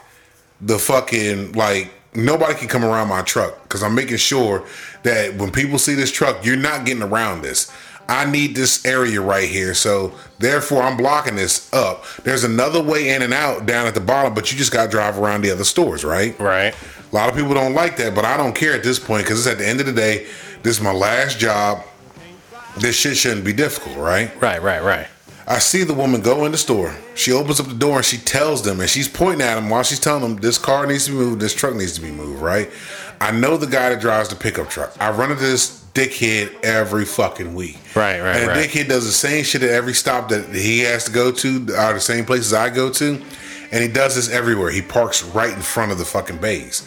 [0.60, 4.64] the fucking like nobody can come around my truck because I'm making sure
[5.02, 7.70] that when people see this truck, you're not getting around this.
[8.08, 9.74] I need this area right here.
[9.74, 12.04] So therefore I'm blocking this up.
[12.22, 15.18] There's another way in and out down at the bottom, but you just gotta drive
[15.18, 16.38] around the other stores, right?
[16.38, 16.74] Right.
[17.12, 19.44] A lot of people don't like that, but I don't care at this point because
[19.44, 20.26] it's at the end of the day,
[20.62, 21.82] this is my last job.
[22.78, 24.30] This shit shouldn't be difficult, right?
[24.40, 24.62] Right.
[24.62, 24.82] Right.
[24.82, 25.06] Right.
[25.48, 26.96] I see the woman go in the store.
[27.14, 29.84] She opens up the door and she tells them, and she's pointing at them while
[29.84, 32.42] she's telling them this car needs to be moved, this truck needs to be moved,
[32.42, 32.68] right?
[33.20, 34.92] I know the guy that drives the pickup truck.
[35.00, 37.78] I run into this dickhead every fucking week.
[37.94, 38.68] Right, right, And right.
[38.68, 41.92] dickhead does the same shit at every stop that he has to go to, or
[41.94, 43.22] the same places I go to,
[43.70, 44.70] and he does this everywhere.
[44.70, 46.86] He parks right in front of the fucking bays.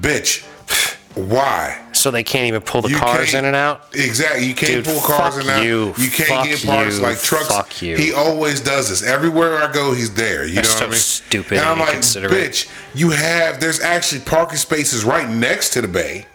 [0.00, 0.42] Bitch,
[1.14, 1.81] why?
[2.02, 3.86] So they can't even pull the You cars in and out.
[3.94, 4.44] Exactly.
[4.44, 5.62] You can't Dude, pull cars in and out.
[5.64, 5.94] you.
[5.96, 7.02] You can't Fuck get parts you.
[7.02, 7.46] like trucks.
[7.46, 7.96] Fuck you.
[7.96, 9.04] He always does this.
[9.04, 10.44] Everywhere I go, he's there.
[10.44, 10.98] You That's know what so I mean?
[10.98, 15.86] stupid And I'm like, bitch, you have there's actually parking spaces right next to the
[15.86, 16.26] bay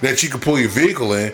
[0.00, 1.32] that you can pull your vehicle in.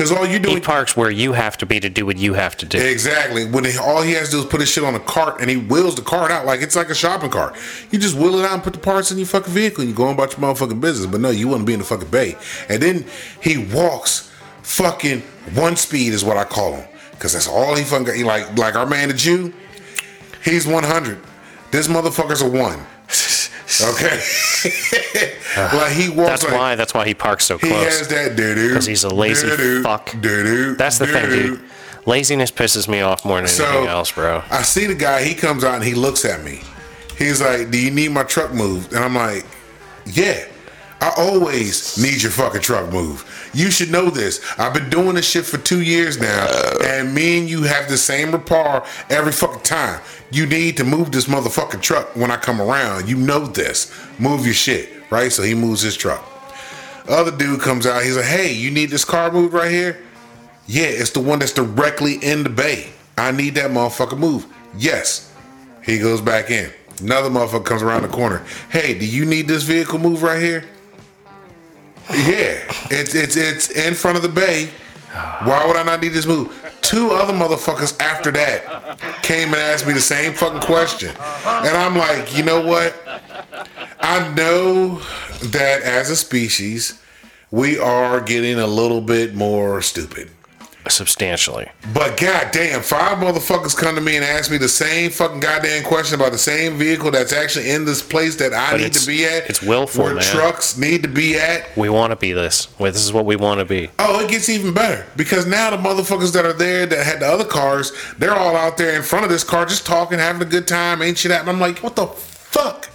[0.00, 2.32] Because all you're He doing parks where you have to be to do what you
[2.32, 2.78] have to do.
[2.78, 3.44] Exactly.
[3.44, 5.50] When he, all he has to do is put his shit on a cart and
[5.50, 7.54] he wheels the cart out like it's like a shopping cart.
[7.90, 9.94] You just wheel it out and put the parts in your fucking vehicle and you
[9.94, 11.04] go on about your motherfucking business.
[11.04, 12.38] But no, you want to be in the fucking bay.
[12.70, 13.04] And then
[13.42, 14.32] he walks
[14.62, 15.20] fucking
[15.52, 16.88] one speed is what I call him.
[17.18, 18.16] Cause that's all he fucking got.
[18.16, 19.52] He like like our man the Jew,
[20.42, 21.18] he's 100.
[21.72, 22.80] This motherfucker's a one.
[23.80, 24.20] Okay.
[25.76, 26.74] like he walks That's like, why.
[26.76, 27.70] That's why he parks so close.
[27.72, 28.74] he has that doo-doo.
[28.74, 30.10] 'Cause he's a lazy doo-doo, fuck.
[30.20, 31.56] Doo-doo, That's the thing, doo-doo.
[31.56, 31.64] dude.
[32.06, 34.42] Laziness pisses me off more than anything else, bro.
[34.50, 35.22] I see the guy.
[35.22, 36.62] He comes out and he looks at me.
[37.18, 39.44] He's like, "Do you need my truck moved?" And I'm like,
[40.06, 40.44] "Yeah,
[41.00, 43.26] I always need your fucking truck moved.
[43.54, 44.40] You should know this.
[44.58, 46.46] I've been doing this shit for two years now,
[46.84, 50.00] and me and you have the same rapport every fucking time.
[50.30, 53.08] You need to move this motherfucking truck when I come around.
[53.08, 53.92] You know this.
[54.18, 56.22] Move your shit, right?" So he moves his truck.
[57.08, 58.02] Other dude comes out.
[58.02, 59.98] He's like, "Hey, you need this car moved right here?"
[60.66, 62.90] Yeah, it's the one that's directly in the bay.
[63.16, 64.48] I need that motherfucker moved.
[64.76, 65.32] Yes.
[65.82, 66.70] He goes back in.
[67.00, 68.44] Another motherfucker comes around the corner.
[68.68, 70.64] Hey, do you need this vehicle moved right here?
[72.12, 72.62] Yeah.
[72.90, 74.70] It's it's it's in front of the bay.
[75.44, 76.56] Why would I not need this move?
[76.82, 81.10] Two other motherfuckers after that came and asked me the same fucking question.
[81.44, 82.94] And I'm like, you know what?
[84.00, 85.00] I know
[85.42, 87.00] that as a species,
[87.50, 90.30] we are getting a little bit more stupid.
[90.88, 91.68] Substantially.
[91.92, 96.18] But goddamn, five motherfuckers come to me and ask me the same fucking goddamn question
[96.18, 99.24] about the same vehicle that's actually in this place that I But need to be
[99.26, 99.48] at.
[99.50, 100.24] it's willful, where man.
[100.24, 101.76] trucks need to be at.
[101.76, 102.68] We want to be this.
[102.78, 103.90] Well, This is what we want to be.
[103.98, 107.26] Oh, it gets even better because now the motherfuckers that are there that had the
[107.26, 110.46] other cars, they're all out there in front of this car just talking, having a
[110.50, 111.56] good time, ain't shit happening.
[111.56, 112.88] I'm like, what the fuck?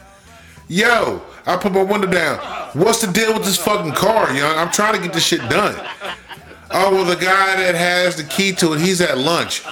[0.68, 2.40] Yo, I put my window down.
[2.74, 4.58] What's the deal with this fucking car, young?
[4.58, 5.76] I'm trying to get this shit done.
[6.78, 9.64] Oh well, the guy that has the key to it, he's at lunch.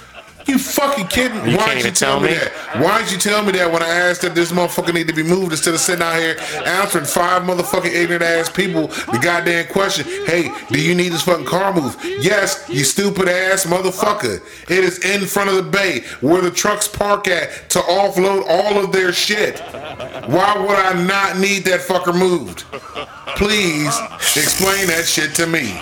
[0.45, 1.37] You fucking kidding?
[1.49, 2.33] You Why can't you tell tell me me?
[2.35, 2.51] that?
[2.81, 5.23] Why did you tell me that when I asked that this motherfucker need to be
[5.23, 10.05] moved instead of sitting out here answering five motherfucking ignorant ass people the goddamn question?
[10.25, 11.99] Hey, do you need this fucking car moved?
[12.03, 14.41] Yes, you stupid ass motherfucker.
[14.69, 18.83] It is in front of the bay where the trucks park at to offload all
[18.83, 19.59] of their shit.
[19.59, 22.63] Why would I not need that fucker moved?
[23.37, 23.97] Please
[24.35, 25.79] explain that shit to me.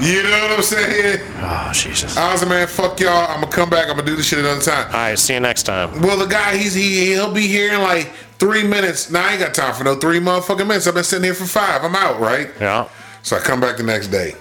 [0.00, 1.20] You know what I'm saying?
[1.36, 2.16] Oh, Jesus.
[2.16, 3.30] I was like, man, fuck y'all.
[3.30, 3.88] I'm gonna come back.
[3.88, 4.86] I'm gonna do this shit another time.
[4.86, 6.00] All right, see you next time.
[6.00, 9.10] Well, the guy, he's he he'll be here in like three minutes.
[9.10, 10.86] Now I ain't got time for no three motherfucking minutes.
[10.86, 11.84] I've been sitting here for five.
[11.84, 12.50] I'm out, right?
[12.58, 12.88] Yeah.
[13.22, 14.34] So I come back the next day.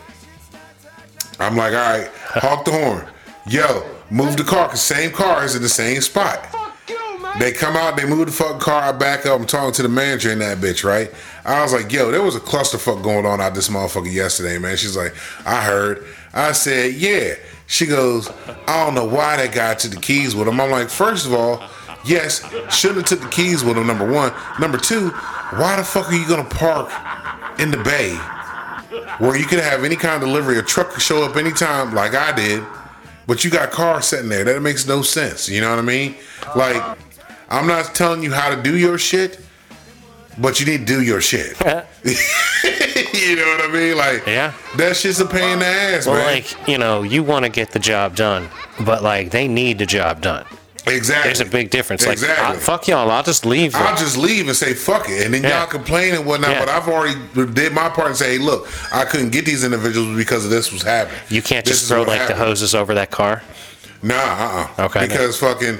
[1.39, 3.07] I'm like, all right, honk the horn.
[3.47, 6.55] Yo, move the car, cause same car is in the same spot.
[7.37, 9.89] They come out, they move the fucking car, I back up, I'm talking to the
[9.89, 11.11] manager in that bitch, right?
[11.49, 14.77] I was like, yo, there was a clusterfuck going on out this motherfucker yesterday, man.
[14.77, 16.05] She's like, I heard.
[16.33, 17.35] I said, yeah.
[17.67, 18.29] She goes,
[18.67, 20.59] I don't know why that guy took the keys with him.
[20.59, 21.63] I'm like, first of all,
[22.05, 22.41] yes,
[22.73, 24.33] shouldn't have took the keys with him, number one.
[24.59, 26.91] Number two, why the fuck are you gonna park
[27.59, 28.15] in the bay
[29.19, 32.15] where you could have any kind of delivery, a truck could show up anytime like
[32.15, 32.63] I did,
[33.27, 34.43] but you got cars sitting there.
[34.43, 35.49] That makes no sense.
[35.49, 36.15] You know what I mean?
[36.55, 36.81] Like,
[37.49, 39.39] I'm not telling you how to do your shit,
[40.39, 41.57] but you need to do your shit.
[42.03, 43.97] you know what I mean?
[43.97, 44.53] Like, Yeah.
[44.77, 46.25] that shit's a pain in the ass, Well, man.
[46.25, 48.49] like, you know, you want to get the job done,
[48.79, 50.45] but like, they need the job done.
[50.87, 51.27] exactly.
[51.29, 52.03] There's a big difference.
[52.05, 52.57] Like, Exactly.
[52.57, 53.75] uh, fuck y'all, I'll just leave.
[53.75, 55.59] I'll just leave and say fuck it, and then Yeah.
[55.59, 56.51] y'all complain and whatnot.
[56.51, 56.59] Yeah.
[56.61, 57.15] But I've already
[57.53, 60.71] did my part and say, hey, look, I couldn't get these individuals because of this
[60.71, 61.19] was happening.
[61.29, 63.43] You can't This just throw like the hoses over that car.
[64.01, 65.77] Nah, uh, uh Okay, Because fucking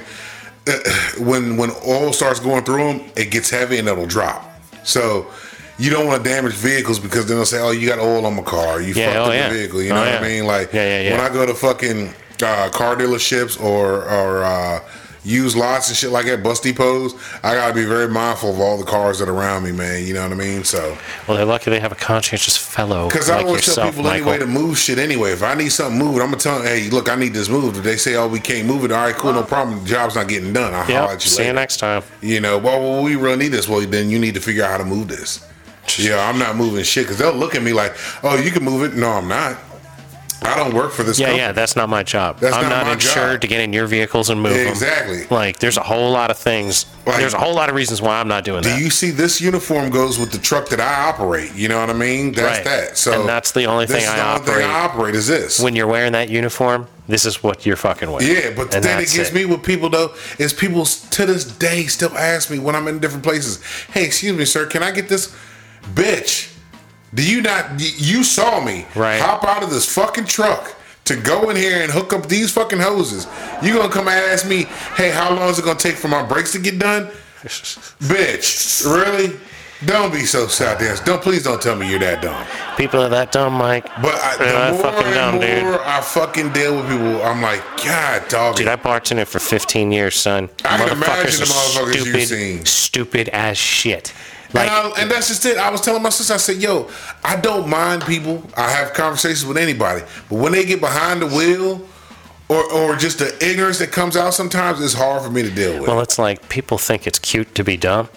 [0.68, 0.72] uh,
[1.18, 4.46] when when oil starts going through them, it gets heavy and it'll drop.
[4.90, 5.30] So
[5.78, 8.34] you don't want to damage vehicles because then they'll say, "Oh, you got oil on
[8.36, 8.80] my car.
[8.82, 9.48] You Yeah, fucked oh, up yeah.
[9.48, 10.14] the vehicle." You Oh, know yeah.
[10.20, 10.46] what I mean?
[10.46, 11.12] Like Yeah, yeah, yeah.
[11.12, 14.80] when I go to fucking uh, car dealerships or or uh,
[15.24, 18.78] used lots and shit like that, bus depots, I gotta be very mindful of all
[18.78, 20.04] the cars that are around me, man.
[20.06, 20.64] You know what I mean?
[20.64, 20.96] So.
[21.28, 24.04] Well, they're lucky they have a conscientious fellow Because like I always tell yourself, people
[24.10, 24.30] Michael.
[24.30, 25.32] anyway to move shit anyway.
[25.32, 27.76] If I need something moved, I'm gonna tell them, hey, look, I need this moved.
[27.76, 29.82] If they say, oh, we can't move it, all right, cool, no problem.
[29.82, 30.72] The job's not getting done.
[30.74, 31.10] I'll Yep.
[31.10, 31.48] at you See later.
[31.50, 32.02] you next time.
[32.22, 33.68] You know, well, well, we really need this.
[33.68, 35.46] Well, then you need to figure out how to move this.
[35.98, 38.84] Yeah, I'm not moving shit because they'll look at me like, oh, you can move
[38.84, 38.96] it.
[38.96, 39.58] No, I'm not.
[40.42, 41.42] I don't work for this Yeah, company.
[41.42, 42.38] yeah, that's not my job.
[42.40, 43.40] That's I'm not not, insured job.
[43.42, 44.68] to get in your vehicles and move them.
[44.68, 45.26] Exactly.
[45.28, 46.86] Like, there's a whole lot of things.
[47.06, 48.80] Like- there's a whole lot of reasons why I'm not doing Do that.
[48.80, 51.54] you see this uniform goes with the truck that I operate?
[51.54, 52.32] You know what I mean?
[52.32, 52.64] That's Right.
[52.64, 52.96] that.
[52.98, 54.64] So And that's the only thing I the only thing operate.
[54.66, 55.60] I operate is this.
[55.60, 58.22] when you're wearing that uniform, this is what you're fucking with.
[58.22, 59.34] Yeah, but the And thing that that's gets it.
[59.34, 62.98] me with people though is people to this day still ask me when I'm in
[63.00, 63.58] different places,
[63.92, 65.28] "Hey, excuse me, sir, can I get this?"
[65.94, 66.48] Bitch,
[67.14, 67.78] do you not?
[67.78, 69.20] You saw me Right.
[69.20, 72.78] hop out of this fucking truck to go in here and hook up these fucking
[72.78, 73.26] hoses.
[73.62, 76.22] You gonna come and ask me, "Hey, how long is it gonna take for my
[76.22, 77.08] brakes to get done?"
[77.44, 79.38] Bitch, really?
[79.86, 80.78] Don't be so sad.
[81.06, 82.44] Don't please don't tell me you're that dumb.
[82.76, 83.86] People are that dumb, Mike.
[84.02, 85.80] But I, They're the more fucking and dumb, more dude.
[85.80, 88.56] I fucking deal with people, I'm like, God, dog.
[88.56, 90.50] Dude, I bartended for 15 years, son.
[90.66, 92.66] I can imagine the motherfuckers you've seen.
[92.66, 94.12] Stupid as shit.
[94.54, 95.56] And, I, and that's just it.
[95.58, 96.88] I was telling my sister, I said, yo,
[97.22, 98.42] I don't mind people.
[98.56, 100.02] I have conversations with anybody.
[100.28, 101.86] But when they get behind the wheel
[102.48, 105.78] or, or just the ignorance that comes out sometimes, it's hard for me to deal
[105.80, 105.88] with.
[105.88, 108.08] well, it's like people think it's cute to be dumb.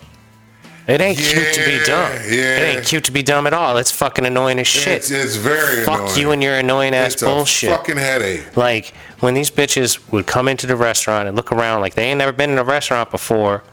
[0.85, 2.11] It ain't cute to be dumb.
[2.27, 2.57] yeah.
[2.57, 3.77] It ain't cute to be dumb at all.
[3.77, 4.97] It's fucking annoying as shit.
[4.97, 6.17] it's, it's very Fuck annoying.
[6.19, 7.69] you and your annoying ass it's bullshit.
[7.69, 8.57] fucking headache.
[8.57, 12.17] Like when these bitches would come into the restaurant and look around like they ain't
[12.17, 13.63] never been in a restaurant before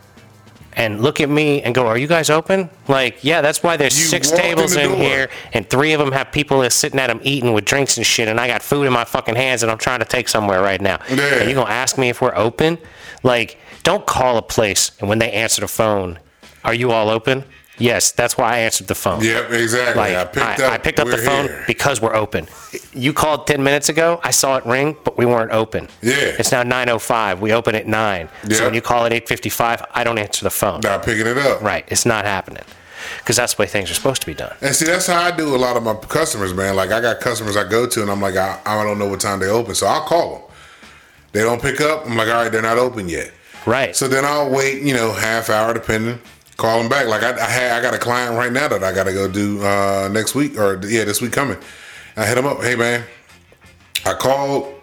[0.74, 2.70] and look at me and go, Are you guys open?
[2.88, 4.98] Like, yeah, that's why there's You six walked in tables the in door.
[4.98, 8.06] here and three of them have people that's sitting at them eating with drinks and
[8.06, 10.62] shit and I got food in my fucking hands and I'm trying to take somewhere
[10.62, 10.98] right now.
[11.10, 11.40] Yeah.
[11.40, 12.78] And you gonna ask me if we're open?
[13.22, 16.18] Like, don't call a place and when they answer the phone,
[16.64, 17.44] Are you all open?
[17.80, 19.24] Yes, that's why I answered the phone.
[19.24, 20.00] Yep, exactly.
[20.00, 20.84] Like I I picked I, up.
[20.84, 21.64] picked up the phone here.
[21.66, 22.46] because we're open.
[22.92, 24.20] You called ten minutes ago.
[24.22, 25.88] I saw it ring, but we weren't open.
[26.02, 26.14] Yeah.
[26.38, 27.40] It's now nine oh five.
[27.40, 28.28] We open at nine.
[28.46, 28.56] Yeah.
[28.58, 30.80] So when you call at eight fifty five, I don't answer the phone.
[30.84, 31.62] Not picking it up.
[31.62, 31.84] Right.
[31.88, 32.64] It's not happening.
[33.18, 34.54] Because that's the way things are supposed to be done.
[34.60, 36.76] And see, that's how I do a lot of my customers, man.
[36.76, 39.20] Like I got customers I go to, and I'm like, I, I don't know what
[39.20, 40.42] time they open, so I'll call them.
[41.32, 42.04] They don't pick up.
[42.06, 43.32] I'm like, all right, they're not open yet.
[43.64, 43.96] Right.
[43.96, 46.18] So then I'll wait, you know, half hour depending.
[46.60, 47.06] Call them back.
[47.06, 49.26] Like I, I had, I got a client right now that I got to go
[49.26, 51.56] do uh, next week or yeah, this week coming.
[52.18, 52.62] I hit him up.
[52.62, 53.02] Hey man,
[54.04, 54.74] I called,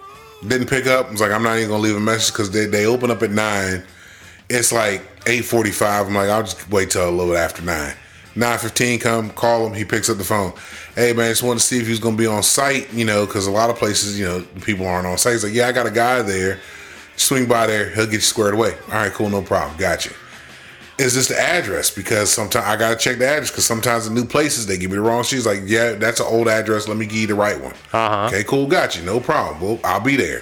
[0.48, 1.06] didn't pick up.
[1.06, 3.22] I was like, I'm not even gonna leave a message because they they open up
[3.22, 3.84] at nine.
[4.50, 6.08] It's like eight forty five.
[6.08, 7.94] I'm like, I'll just wait till a little bit after nine.
[8.36, 9.76] Nine fifteen come, call him.
[9.76, 10.54] He picks up the phone.
[10.96, 12.92] Hey man, just wanted to see if he was gonna be on site.
[12.92, 15.34] You know, because a lot of places, you know, people aren't on site.
[15.34, 16.60] He's like, yeah, I got a guy there.
[17.18, 17.92] Swing by there.
[17.92, 18.74] He'll get you squared away.
[18.88, 19.78] All right, cool, no problem.
[19.78, 20.14] Got you.
[20.98, 21.92] Is this the address?
[21.92, 24.98] Because sometimes I gotta check the address because sometimes the new places they give me
[24.98, 25.24] the wrong.
[25.24, 26.88] She's like, yeah, that's an old address.
[26.88, 27.74] Let me give you the right one.
[27.94, 28.28] Uh-huh.
[28.28, 29.04] Okay, cool, got you.
[29.04, 29.62] No problem.
[29.62, 30.42] Well, I'll be there.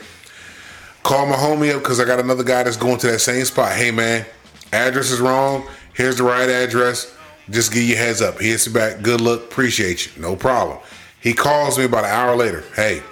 [1.03, 3.73] Call my homie up because I got another guy that's going to that same spot.
[3.73, 4.25] Hey man,
[4.71, 5.67] address is wrong.
[5.93, 7.13] Here's the right address.
[7.49, 8.39] Just give you a heads up.
[8.39, 9.01] He hits you back.
[9.01, 9.41] Good luck.
[9.41, 10.21] Appreciate you.
[10.21, 10.79] No problem.
[11.21, 12.63] He calls me about an hour later.
[12.75, 13.03] Hey,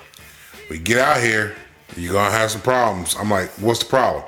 [0.69, 1.55] we get out here.
[1.97, 3.15] You're gonna have some problems.
[3.19, 4.23] I'm like, what's the problem?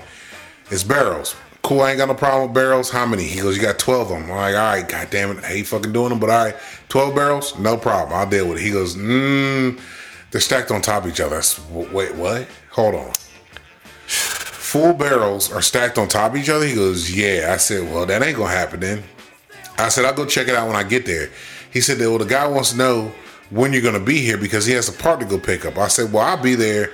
[0.69, 1.36] It's barrels.
[1.65, 2.91] Cool, I ain't got no problem with barrels.
[2.91, 3.23] How many?
[3.23, 4.23] He goes, you got 12 of them.
[4.25, 5.43] I'm like, all right, god damn it.
[5.43, 6.56] I hate fucking doing them, but all right.
[6.89, 7.58] 12 barrels?
[7.58, 8.15] No problem.
[8.15, 8.63] I'll deal with it.
[8.63, 9.80] He goes, mmm,
[10.30, 11.41] they're stacked on top of each other.
[11.41, 12.47] Said, wait, what?
[12.69, 13.12] Hold on.
[14.06, 16.67] Full barrels are stacked on top of each other?
[16.67, 17.51] He goes, yeah.
[17.51, 19.04] I said, well, that ain't gonna happen then.
[19.80, 21.32] I said, I'll go check it out when I get there.
[21.73, 23.12] He said, well, the guy wants to know
[23.49, 25.78] when you're going to be here because he has a part to go pick up.
[25.78, 26.91] I said, well, I'll be there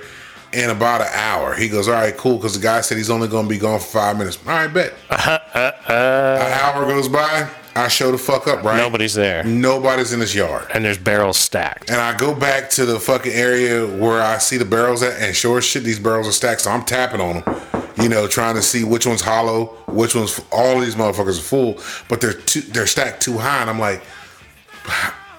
[0.52, 1.54] in about an hour.
[1.54, 3.80] He goes, all right, cool, because the guy said he's only going to be gone
[3.80, 4.38] for five minutes.
[4.46, 4.94] All right, bet.
[5.10, 7.48] An hour goes by.
[7.74, 8.76] I show the fuck up, right?
[8.76, 9.42] Nobody's there.
[9.44, 10.66] Nobody's in this yard.
[10.74, 11.90] And there's barrels stacked.
[11.90, 15.34] And I go back to the fucking area where I see the barrels at, and
[15.34, 16.62] sure as shit, these barrels are stacked.
[16.62, 17.62] So I'm tapping on them,
[17.96, 21.80] you know, trying to see which one's hollow, which one's all these motherfuckers are full,
[22.08, 24.02] but they're too, they're stacked too high, and I'm like,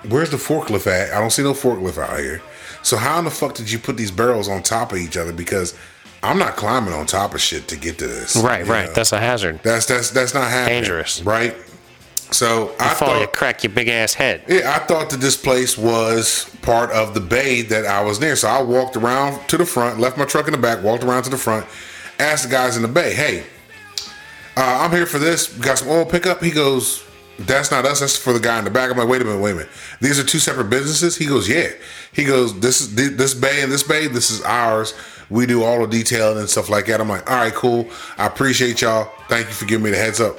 [0.10, 1.13] where's the forklift at?
[1.15, 2.41] I don't see no forklift out here.
[2.83, 5.33] So how in the fuck did you put these barrels on top of each other?
[5.33, 5.75] Because
[6.21, 8.35] I'm not climbing on top of shit to get to this.
[8.35, 8.87] Right, right.
[8.87, 8.93] know?
[8.93, 9.61] That's a hazard.
[9.63, 10.81] that's that's that's not happening.
[10.81, 11.21] Dangerous.
[11.23, 11.55] right?
[12.31, 14.43] So I Fall, you thought, crack your big ass head.
[14.47, 18.35] yeah, I thought that this place was part of the bay that I was near.
[18.35, 21.23] So I walked around to the front, left my truck in the back, walked around
[21.23, 21.67] to the front,
[22.19, 23.43] asked the guys in the bay, hey,
[24.57, 25.47] uh, I'm here for this.
[25.57, 26.41] Got some oil pickup?
[26.41, 27.03] He goes,
[27.39, 27.99] that's not us.
[27.99, 28.91] That's for the guy in the back.
[28.91, 29.71] I'm like, wait a minute, wait a minute.
[30.01, 31.17] These are two separate businesses?
[31.17, 31.69] He goes, yeah.
[32.11, 34.93] He goes, this is this bay and this bay, this is ours.
[35.29, 37.01] We do all the detailing and stuff like that.
[37.01, 37.89] I'm like, all right, cool.
[38.17, 39.11] I appreciate y'all.
[39.29, 40.38] Thank you for giving me the heads up.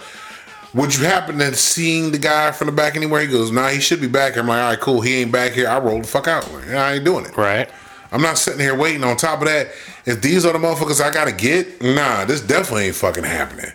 [0.74, 3.20] Would you happen to seeing the guy from the back anywhere?
[3.20, 4.36] He goes, nah, he should be back.
[4.36, 5.00] I'm like, all right, cool.
[5.00, 5.68] He ain't back here.
[5.68, 6.48] I rolled the fuck out.
[6.68, 7.36] I ain't doing it.
[7.36, 7.68] Right.
[8.12, 9.02] I'm not sitting here waiting.
[9.02, 9.68] On top of that,
[10.04, 13.72] if these are the motherfuckers I gotta get, nah, this definitely ain't fucking happening.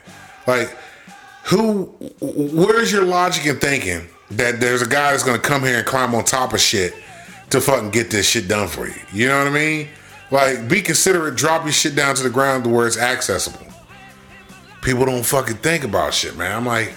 [0.47, 0.77] Like,
[1.49, 1.85] who?
[2.21, 6.13] Where's your logic in thinking that there's a guy that's gonna come here and climb
[6.13, 6.93] on top of shit
[7.49, 8.93] to fucking get this shit done for you.
[9.11, 9.87] You know what I mean?
[10.31, 13.65] Like, be considerate, drop your shit down to the ground to where it's accessible.
[14.81, 16.55] People don't fucking think about shit, man.
[16.55, 16.93] I'm like,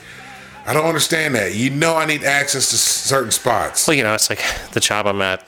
[0.67, 1.55] I don't understand that.
[1.55, 3.89] You know, I need access to certain spots.
[3.89, 4.43] Well, you know, it's like
[4.73, 5.45] the job I'm at.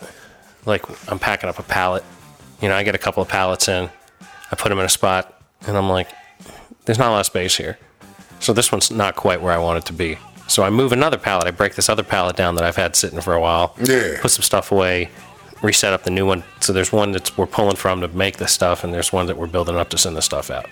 [0.66, 2.02] Like I'm packing up a pallet.
[2.62, 3.90] You know, I get a couple of pallets in.
[4.50, 6.08] I put them in a spot, and I'm like,
[6.86, 7.78] "There's not a lot of space here."
[8.40, 10.18] So this one's not quite where I want it to be.
[10.46, 11.46] So I move another pallet.
[11.46, 13.74] I break this other pallet down that I've had sitting for a while.
[13.82, 14.20] Yeah.
[14.20, 15.10] Put some stuff away.
[15.62, 16.44] Reset up the new one.
[16.60, 19.38] So there's one that we're pulling from to make this stuff, and there's one that
[19.38, 20.66] we're building up to send the stuff out.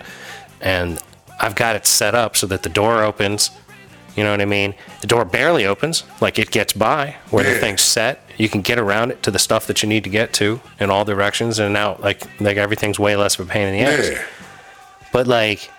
[0.61, 1.01] And
[1.39, 3.49] I've got it set up so that the door opens.
[4.15, 4.75] You know what I mean?
[5.01, 8.21] The door barely opens, like it gets by where the thing's set.
[8.37, 10.91] You can get around it to the stuff that you need to get to in
[10.91, 14.09] all directions, and now like like everything's way less of a pain in the ass.
[14.11, 14.23] Yeah.
[15.11, 15.71] But like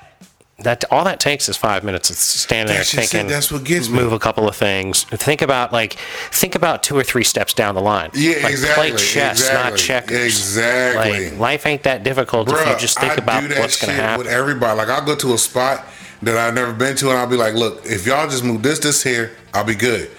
[0.61, 3.09] that, all that takes is five minutes of standing there That's it.
[3.09, 3.27] thinking.
[3.29, 3.99] That's what gets me.
[3.99, 5.05] Move a couple of things.
[5.05, 5.95] Think about like
[6.31, 8.11] think about two or three steps down the line.
[8.15, 10.21] Yeah, like exactly, Play chess, not checkers.
[10.25, 11.31] exactly.
[11.31, 14.19] Like life ain't that difficult if you just think I about what's gonna happen.
[14.25, 14.79] with everybody.
[14.79, 15.85] Like I'll go to a spot
[16.23, 18.79] that I've never been to, and I'll be like, "Look, if y'all just move this,
[18.79, 20.11] this here, I'll be good."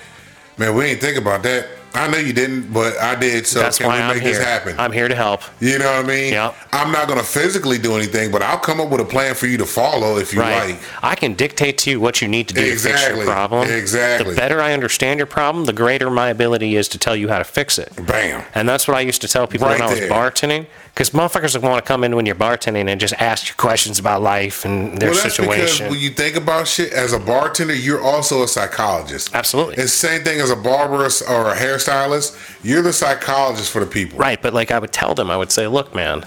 [0.57, 1.67] Man, we ain't think about that.
[1.95, 3.47] I know you didn't, but I did.
[3.47, 4.33] So That's can why we I'm make here.
[4.35, 4.75] this happen?
[4.77, 5.41] I'm here to help.
[5.59, 6.33] you know what I mean?
[6.33, 6.55] Yep.
[6.73, 9.57] I'm not gonna physically do anything, but I'll come up with a plan for you
[9.57, 10.71] to follow if you Right.
[10.71, 10.79] like.
[11.01, 13.19] I can dictate to you what you need to do to fix Exactly.
[13.23, 13.69] your problem.
[13.69, 14.31] Exactly.
[14.33, 17.37] The better I understand your problem, the greater my ability is to tell you how
[17.37, 17.91] to fix it.
[18.05, 18.43] Bam.
[18.53, 20.09] And that's what I used to tell people Right when I was there.
[20.09, 20.65] bartending.
[20.95, 24.21] Because motherfuckers want to come in when you're bartending and just ask you questions about
[24.21, 25.65] life and their Well, that's situation.
[25.65, 29.35] because when you think about shit as a bartender, you're also a psychologist.
[29.35, 29.73] Absolutely.
[29.73, 32.37] It's the same thing as a barber or a hairstylist.
[32.63, 34.17] You're the psychologist for the people.
[34.17, 36.23] Right, but like I would tell them, I would say, "Look, man,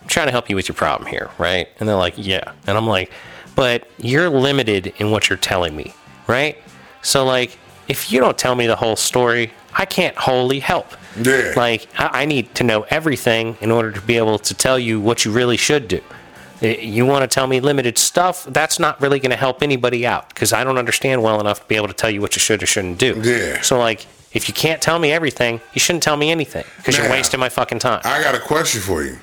[0.00, 2.78] I'm trying to help you with your problem here, right?" And they're like, "Yeah," and
[2.78, 3.10] I'm like,
[3.56, 5.92] "But you're limited in what you're telling me,
[6.28, 6.56] right?
[7.02, 7.58] So like,
[7.88, 10.94] if you don't tell me the whole story, I can't wholly help.
[11.20, 11.52] Yeah.
[11.56, 15.00] Like, I, I need to know everything in order to be able to tell you
[15.00, 16.00] what you really should do."
[16.60, 18.44] You want to tell me limited stuff?
[18.44, 21.66] That's not really going to help anybody out because I don't understand well enough to
[21.66, 23.20] be able to tell you what you should or shouldn't do.
[23.22, 23.60] Yeah.
[23.60, 27.10] So, like, if you can't tell me everything, you shouldn't tell me anything because you're
[27.10, 28.00] wasting my fucking time.
[28.04, 29.18] I got a question for you.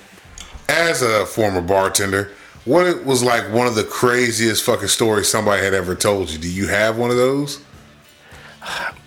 [0.70, 2.32] As a former bartender,
[2.64, 6.38] what was like one of the craziest fucking stories somebody had ever told you?
[6.38, 7.62] Do you have one of those?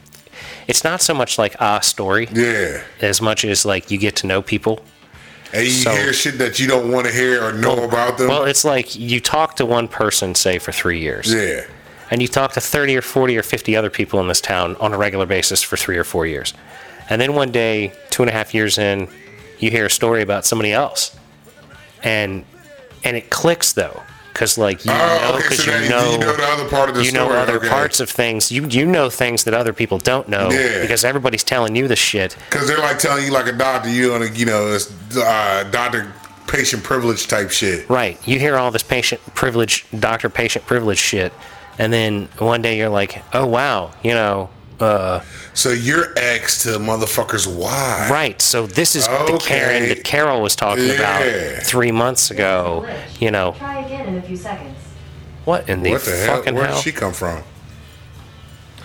[0.68, 2.82] it's not so much like a story Yeah.
[3.00, 4.80] as much as like you get to know people.
[5.52, 8.28] And you So- hear shit that you don't want to hear or know about them.
[8.28, 11.62] Well, it's like you talk to one person, say, for three years, yeah.
[12.10, 14.92] and you talk to 30 or 40 or 50 other people in this town on
[14.92, 16.54] a regular basis for three or four years.
[17.08, 19.08] And then one day, two and a half years in,
[19.60, 21.12] you hear a story about somebody else.
[22.02, 22.44] And
[23.04, 24.02] and it clicks though.
[24.34, 26.88] Because like you Oh, know, okay, because so you know, you know the other part
[26.90, 27.68] of the you know other okay.
[27.68, 28.50] parts of things.
[28.50, 30.82] You you know things that other people don't know Yeah.
[30.82, 32.36] because everybody's telling you the shit.
[32.50, 36.12] Because they're like telling you like a doctor, you know, you know, it's uh, doctor
[36.48, 37.88] patient privilege type shit.
[37.88, 38.18] Right.
[38.26, 41.32] You hear all this patient privilege, doctor patient privilege shit,
[41.78, 44.50] and then one day you're like, oh wow, you know,
[44.80, 45.20] uh,
[45.52, 48.08] So you're ex to motherfuckers why?
[48.10, 48.40] right.
[48.42, 50.94] So this is the Karen that Carol was talking Yeah.
[50.94, 52.86] about three months ago.
[53.20, 54.76] You know, Try again in a few seconds.
[55.44, 56.42] what in the, What the hell?
[56.54, 56.74] Where hell?
[56.76, 57.42] did she come from?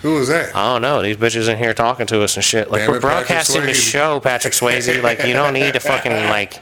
[0.02, 0.56] Who was that?
[0.56, 1.02] I don't know.
[1.02, 2.70] These bitches in here talking to us and shit.
[2.70, 5.02] Like Damn we're it, broadcasting the show, Patrick Swayze.
[5.02, 6.58] like you don't need to fucking like.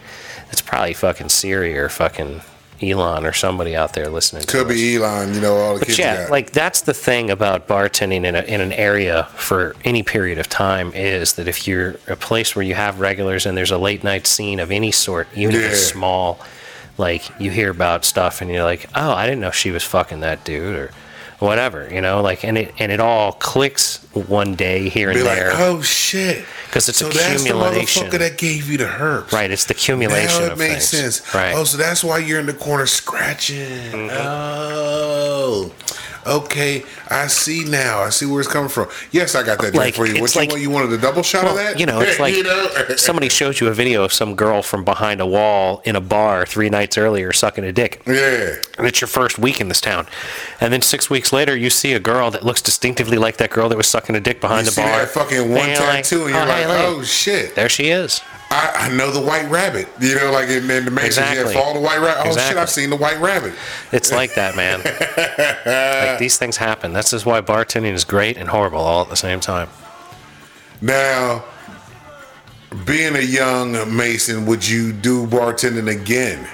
[0.51, 2.41] It's probably fucking Siri or fucking
[2.83, 4.43] Elon or somebody out there listening.
[4.43, 6.31] to Could be Elon, you know, all the But kids yeah, got.
[6.31, 10.49] like that's the thing about bartending in, a, in an area for any period of
[10.49, 14.05] time is that if you're a place where you have regulars and there's a late
[14.05, 16.39] night scene of any sort, even if it's small,
[16.99, 20.21] like you hear about stuff and you're like, oh, I didn't know she was fucking
[20.21, 20.91] that dude or
[21.39, 25.23] whatever, you know, like and it and it all clicks one day here and be
[25.23, 26.45] like, there oh shit.
[26.71, 29.33] 'Cause it's so that's the motherfucker that gave you the herpes.
[29.33, 29.51] right.
[29.51, 31.21] It's the accumulation Now it of makes things.
[31.23, 31.35] sense.
[31.35, 31.51] Right.
[31.53, 31.59] Mm-hmm.
[31.61, 34.11] Oh, so that's why you're in the corner scratching.
[34.13, 35.73] Oh,
[36.29, 36.85] okay.
[37.09, 38.01] I see now.
[38.01, 38.89] I see where it's coming from.
[39.11, 40.21] Yes, I got that Like, for you.
[40.21, 40.57] What like-?
[40.57, 41.81] You wanted a double shot Well, of that?
[41.81, 42.69] you know, it's like you know?
[42.97, 46.45] somebody shows you a video of some girl from behind a wall in a bar
[46.47, 48.03] three nights earlier sucking a dick.
[48.07, 48.55] yeah.
[48.77, 50.07] and it's your first week in this town.
[50.61, 53.69] And then six weeks later, you see a girl that looks distinctively like that girl
[53.69, 54.99] that was sucking a dick behind You the see bar.
[54.99, 57.55] that fucking one And you're like, tattoo, and oh, you're "Oh, like, hey, oh shit.
[57.55, 58.21] there she is.
[58.51, 59.89] I, I know the white rabbit.
[60.01, 61.53] You know, like in, in the Matrix, Exactly.
[61.55, 62.31] yeah, follow the white rabbit.
[62.31, 63.53] Oh shit, I've seen the white rabbit.
[63.93, 64.79] It's like that, man.
[66.11, 66.93] like these things happen.
[66.95, 69.69] That's just why bartending is great and horrible all at the same time.
[70.81, 71.45] Now,
[72.87, 76.49] being a young Mason, would you do bartending again?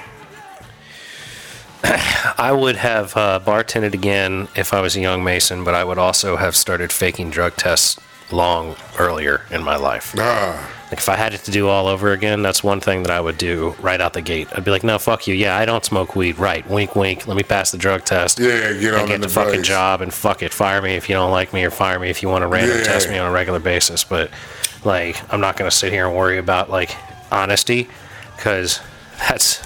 [1.85, 5.99] I would have uh, bartended again if I was a young Mason, but I would
[5.99, 8.01] also have started faking drug tests
[8.33, 10.15] long earlier in my life.
[10.19, 13.11] Ah, Like if I had it to do all over again, that's one thing that
[13.11, 14.49] I would do right out the gate.
[14.55, 15.35] I'd be like, no, fuck you.
[15.35, 16.39] Yeah, I don't smoke weed.
[16.39, 16.69] Right.
[16.69, 17.27] Wink, wink.
[17.27, 18.39] Let me pass the drug test.
[18.39, 20.53] Yeah, get on get the the fucking job and fuck it.
[20.53, 22.79] Fire me if you don't like me or fire me if you want to random
[22.79, 22.85] Yeah.
[22.85, 24.05] test me on a regular basis.
[24.05, 24.31] But
[24.85, 26.95] like, I'm not going to sit here and worry about like
[27.31, 27.89] honesty
[28.37, 28.81] because
[29.19, 29.61] that's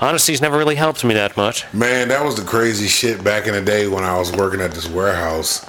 [0.00, 1.72] honesty's never really helped me that much.
[1.72, 4.72] Man, that was the crazy shit back in the day when I was working at
[4.72, 5.68] this warehouse.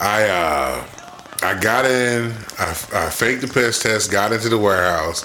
[0.00, 0.84] I uh
[1.42, 5.24] I got in, I, I faked the piss test, got into the warehouse.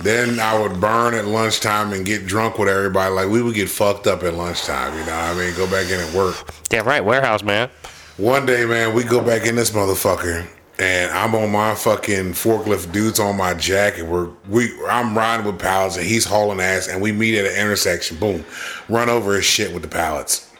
[0.00, 3.14] Then I would burn at lunchtime and get drunk with everybody.
[3.14, 5.54] Like we would get fucked up at lunchtime, you know what I mean?
[5.54, 6.52] Go back in and work.
[6.72, 7.04] Yeah, right.
[7.04, 7.70] Warehouse man.
[8.16, 10.46] One day, man, we go back in this motherfucker,
[10.80, 12.90] and I'm on my fucking forklift.
[12.92, 14.02] Dude's on my jacket.
[14.02, 14.70] we're we.
[14.86, 18.18] I'm riding with pallets, and he's hauling ass, and we meet at an intersection.
[18.18, 18.44] Boom,
[18.88, 20.52] run over his shit with the pallets.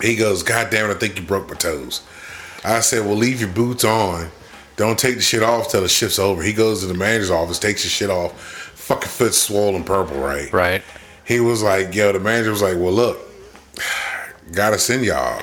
[0.00, 2.00] He goes, "God damn it, I think you broke my toes."
[2.72, 4.30] I said, "Well, leave your boots on.
[4.76, 7.58] Don't take the shit off till the shift's over." He goes to the manager's office,
[7.58, 8.38] takes his shit off.
[8.74, 10.50] Fucking foot swollen purple, right?
[10.52, 10.82] Right.
[11.28, 13.18] He was like, yo, the manager was like, well, look,
[14.52, 15.42] gotta send y'all.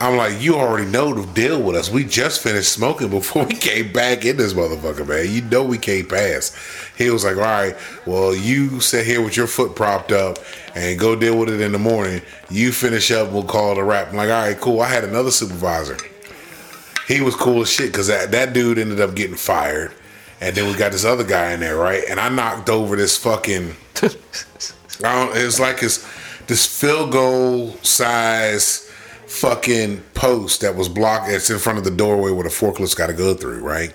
[0.00, 1.90] I'm like, you already know to deal with us.
[1.90, 5.32] We just finished smoking before we came back in this motherfucker, man.
[5.32, 6.56] You know we can't pass.
[6.96, 7.76] He was like, all right,
[8.06, 10.38] well, you sit here with your foot propped up
[10.76, 12.22] and go deal with it in the morning.
[12.48, 14.10] You finish up, we'll call it a wrap.
[14.10, 14.80] I'm like, all right, cool.
[14.80, 15.96] I had another supervisor.
[17.06, 19.92] He was cool as shit because that, that dude ended up getting fired.
[20.40, 22.02] And then we got this other guy in there, right?
[22.08, 23.74] And I knocked over this fucking
[25.02, 26.06] I don't, it's like it's
[26.46, 28.90] this field goal size
[29.26, 31.28] fucking post that was blocked.
[31.30, 33.92] It's in front of the doorway where the forklift's got to go through, right?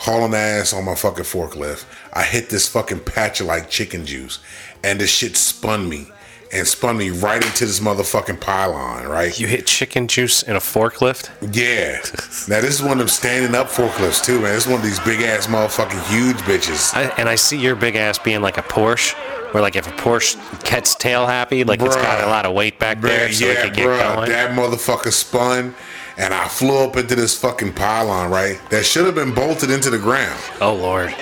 [0.00, 1.84] Hauling ass on my fucking forklift.
[2.12, 4.38] I hit this fucking patch of like chicken juice,
[4.84, 6.08] and this shit spun me
[6.52, 9.38] and spun me right into this motherfucking pylon, right?
[9.38, 11.30] You hit chicken juice in a forklift?
[11.54, 12.00] Yeah.
[12.48, 14.54] Now this is one of them standing up forklifts too, man.
[14.54, 16.94] This is one of these big ass motherfucking huge bitches.
[16.94, 19.12] I, and I see your big ass being like a Porsche,
[19.52, 22.78] where like if a Porsche gets tail happy, like it's got a lot of weight
[22.78, 24.30] back there, so it yeah, could get bruh, going.
[24.30, 25.74] that motherfucker spun,
[26.16, 28.58] and I flew up into this fucking pylon, right?
[28.70, 30.40] That should have been bolted into the ground.
[30.60, 31.14] oh lord.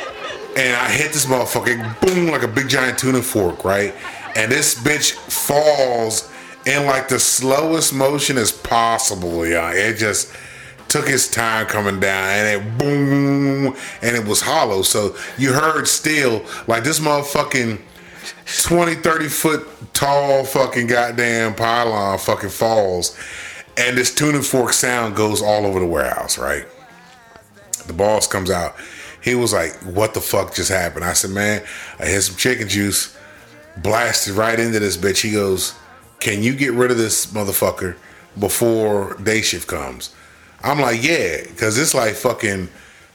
[0.56, 3.94] And I hit this motherfucker, boom, like a big giant tuning fork, right?
[4.38, 6.30] And this bitch falls
[6.64, 9.72] in like the slowest motion as possible, yeah.
[9.72, 10.32] It just
[10.86, 14.82] took its time coming down, and it boom, and it was hollow.
[14.82, 17.80] So you heard still, like this motherfucking
[18.62, 23.18] 20, 30 foot tall fucking goddamn pylon fucking falls,
[23.76, 26.64] and this tuning fork sound goes all over the warehouse, right?
[27.88, 28.76] The boss comes out.
[29.20, 31.60] He was like, "What the fuck just happened?" I said, "Man,
[31.98, 33.16] I hit some chicken juice,
[33.82, 35.74] blasted right into this bitch." He goes,
[36.20, 37.96] "Can you get rid of this motherfucker
[38.38, 40.10] before day shift comes?"
[40.62, 42.68] I'm like, "Yeah," because it's like fucking.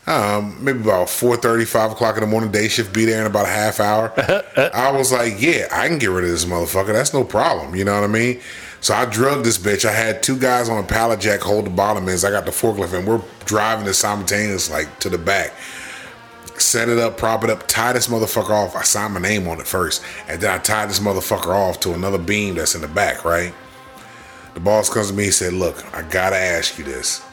[0.06, 3.46] Um, maybe about 4.30, 5 o'clock in the morning, day shift be there in about
[3.46, 4.12] a half hour.
[4.74, 6.92] I was like, yeah, I can get rid of this motherfucker.
[6.92, 7.74] That's no problem.
[7.74, 8.42] You know what I mean?
[8.84, 9.86] So I drugged this bitch.
[9.86, 12.26] I had two guys on a pallet jack hold the bottom ends.
[12.26, 15.54] I got the forklift and we're driving this simultaneous like to the back.
[16.58, 18.76] Set it up, prop it up, tie this motherfucker off.
[18.76, 20.04] I signed my name on it first.
[20.28, 23.54] And then I tied this motherfucker off to another beam that's in the back, right?
[24.54, 27.24] The boss comes to me and said, Look, I gotta ask you this.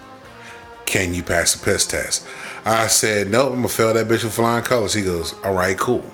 [0.86, 2.26] Can you pass the piss test?
[2.64, 4.94] I said, Nope, I'm gonna fail that bitch with flying colors.
[4.94, 6.04] He goes, All right, cool.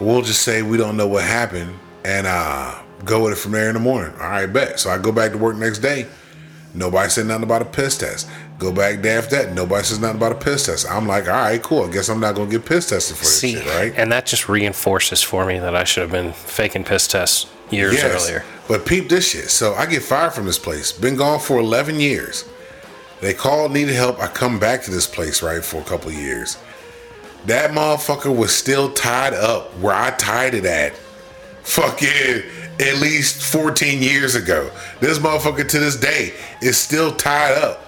[0.00, 1.74] We'll just say we don't know what happened
[2.04, 4.14] and uh, go with it from there in the morning.
[4.14, 4.80] All right, bet.
[4.80, 6.06] So I go back to work next day.
[6.74, 8.28] Nobody said nothing about a piss test.
[8.58, 9.54] Go back day after that.
[9.54, 10.90] Nobody says nothing about a piss test.
[10.90, 11.84] I'm like, all right, cool.
[11.84, 13.94] I guess I'm not gonna get piss tested for this See, shit, right?
[13.96, 18.02] and that just reinforces for me that I should have been faking piss tests years
[18.02, 18.44] earlier.
[18.66, 19.50] But peep this shit.
[19.50, 20.90] So I get fired from this place.
[20.90, 22.48] Been gone for 11 years.
[23.20, 24.18] They called, needed help.
[24.20, 26.58] I come back to this place, right, for a couple of years.
[27.46, 30.94] That motherfucker was still tied up where I tied it at.
[31.62, 32.42] Fucking
[32.80, 34.70] at least 14 years ago.
[35.00, 37.87] This motherfucker to this day is still tied up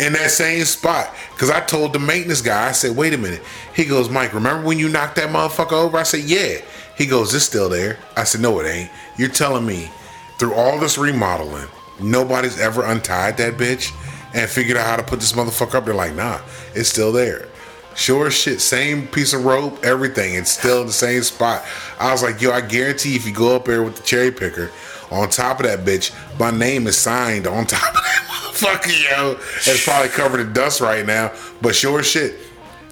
[0.00, 1.14] in that same spot.
[1.36, 3.42] Cause I told the maintenance guy, I said, wait a minute.
[3.74, 5.96] He goes, Mike, remember when you knocked that motherfucker over?
[5.98, 6.60] I said, yeah.
[6.96, 7.98] He goes, it's still there.
[8.16, 8.90] I said, no, it ain't.
[9.16, 9.90] You're telling me
[10.38, 11.68] through all this remodeling,
[12.00, 13.92] nobody's ever untied that bitch
[14.34, 15.84] and figured out how to put this motherfucker up.
[15.84, 16.40] They're like, nah,
[16.74, 17.48] it's still there.
[17.94, 20.34] Sure shit, same piece of rope, everything.
[20.34, 21.64] It's still in the same spot.
[21.98, 24.70] I was like, yo, I guarantee if you go up there with the cherry picker,
[25.10, 29.32] on top of that bitch, my name is signed on top of that motherfucker, yo.
[29.56, 31.32] It's probably covered in dust right now,
[31.62, 32.34] but sure shit.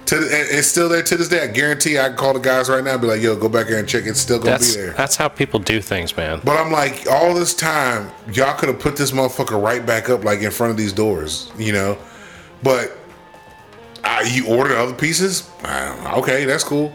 [0.06, 1.42] To it's still there to this day.
[1.42, 3.66] I guarantee I can call the guys right now and be like, yo, go back
[3.66, 4.04] here and check.
[4.06, 4.92] It's still gonna That's be there.
[4.92, 6.40] that's how people do things, man.
[6.44, 10.22] But I'm like, all this time, y'all could have put this motherfucker right back up,
[10.22, 11.98] like in front of these doors, you know?
[12.62, 12.96] But
[14.04, 15.50] I, you ordered other pieces.
[15.64, 16.92] Okay, that's cool.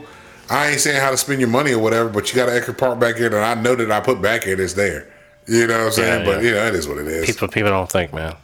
[0.50, 2.74] I ain't saying how to spend your money or whatever, but you got an extra
[2.74, 5.11] part back here that I know that I put back here that's there.
[5.48, 6.20] You know what I'm saying?
[6.26, 6.50] Yeah, but yeah.
[6.50, 7.26] you know, it is what it is.
[7.26, 8.36] People people don't think, man.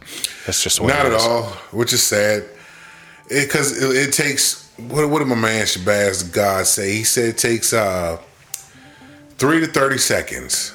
[0.46, 1.22] It's just the Not it at is.
[1.24, 2.44] all, which is sad.
[3.28, 6.92] Because it, it takes what, what did my man Shabazz God say?
[6.92, 8.18] He said it takes uh,
[9.36, 10.74] three to thirty seconds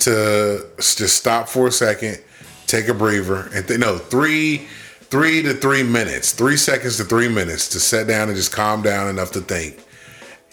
[0.00, 2.22] to s- just stop for a second,
[2.66, 4.66] take a breather, and th- no three
[5.02, 8.82] three to three minutes, three seconds to three minutes to sit down and just calm
[8.82, 9.78] down enough to think.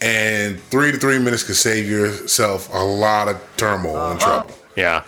[0.01, 4.51] And three to three minutes could save yourself a lot of turmoil and trouble.
[4.77, 5.03] Yeah.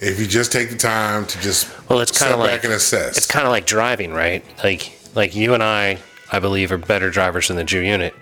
[0.00, 2.72] If you just take the time to just Well, it's kind of like back and
[2.72, 3.16] assess.
[3.16, 4.44] It's kind of like driving, right?
[4.64, 5.98] Like like you and I,
[6.32, 8.14] I believe, are better drivers than the Ju Unit.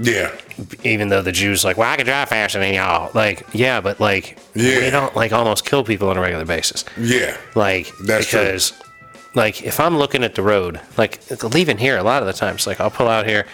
[0.00, 0.32] yeah.
[0.82, 3.10] Even though the Jews like, well, I can drive faster than y'all.
[3.14, 4.80] Like, yeah, but like, Yeah.
[4.80, 6.84] we don't like almost kill people on a regular basis.
[6.98, 7.36] Yeah.
[7.54, 8.40] Like, That's true.
[8.40, 8.72] because,
[9.34, 11.20] like, if I'm looking at the road, like
[11.54, 13.46] leaving here, a lot of the times, like I'll pull out here,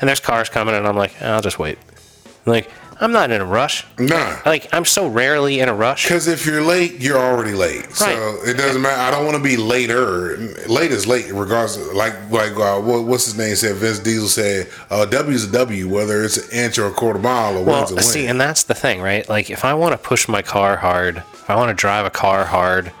[0.00, 1.78] and there's cars coming, and I'm like, I'll just wait.
[2.46, 2.68] Like,
[3.02, 3.86] I'm not in a rush.
[3.98, 4.40] Nah.
[4.44, 6.04] Like, I'm so rarely in a rush.
[6.04, 7.90] Because if you're late, you're already late.
[7.92, 9.00] So it doesn't matter.
[9.00, 10.36] I don't want to be later.
[10.68, 11.78] Late is late, regardless.
[11.94, 13.76] Like like uh, what, what's his name said?
[13.76, 17.56] Vin Diesel said, uh, "W's a W, whether it's an inch or a quarter mile
[17.56, 19.26] or Well, wins a win." see, and that's the thing, right?
[19.28, 22.10] Like, if I want to push my car hard, if I want to drive a
[22.10, 22.92] car hard,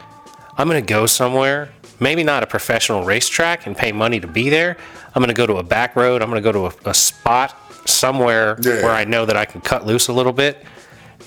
[0.56, 1.70] I'm going to go somewhere,
[2.00, 4.78] maybe not a professional racetrack and pay money to be there.
[5.14, 6.22] I'm going to go to a back road.
[6.22, 7.54] I'm going to go to a, a spot
[7.92, 8.82] somewhere Yeah.
[8.82, 10.64] where I know that I can cut loose a little bit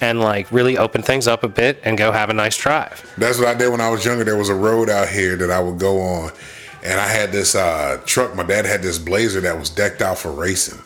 [0.01, 3.03] and, like, really open things up a bit and go have a nice drive.
[3.17, 4.23] That's what I did when I was younger.
[4.23, 6.31] There was a road out here that I would go on,
[6.83, 8.35] and I had this uh, truck.
[8.35, 10.79] My dad had this Blazer that was decked out for racing,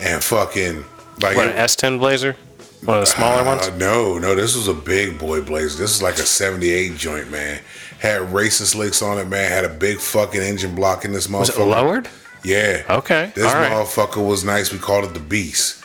[0.00, 0.84] and fucking
[1.22, 2.36] like What, an S10 Blazer?
[2.84, 3.66] One of the smaller ones?
[3.66, 5.78] Uh, no, no, this was a big boy blazer.
[5.78, 7.58] This is like a 78 joint, man.
[7.98, 9.50] Had racing slicks on it, man.
[9.50, 11.38] Had a big fucking engine block in this motherfucker.
[11.40, 12.08] Was it lowered?
[12.44, 12.82] Yeah.
[12.88, 13.72] Okay, This all right.
[13.72, 14.72] motherfucker was nice.
[14.72, 15.82] We called it the Beast.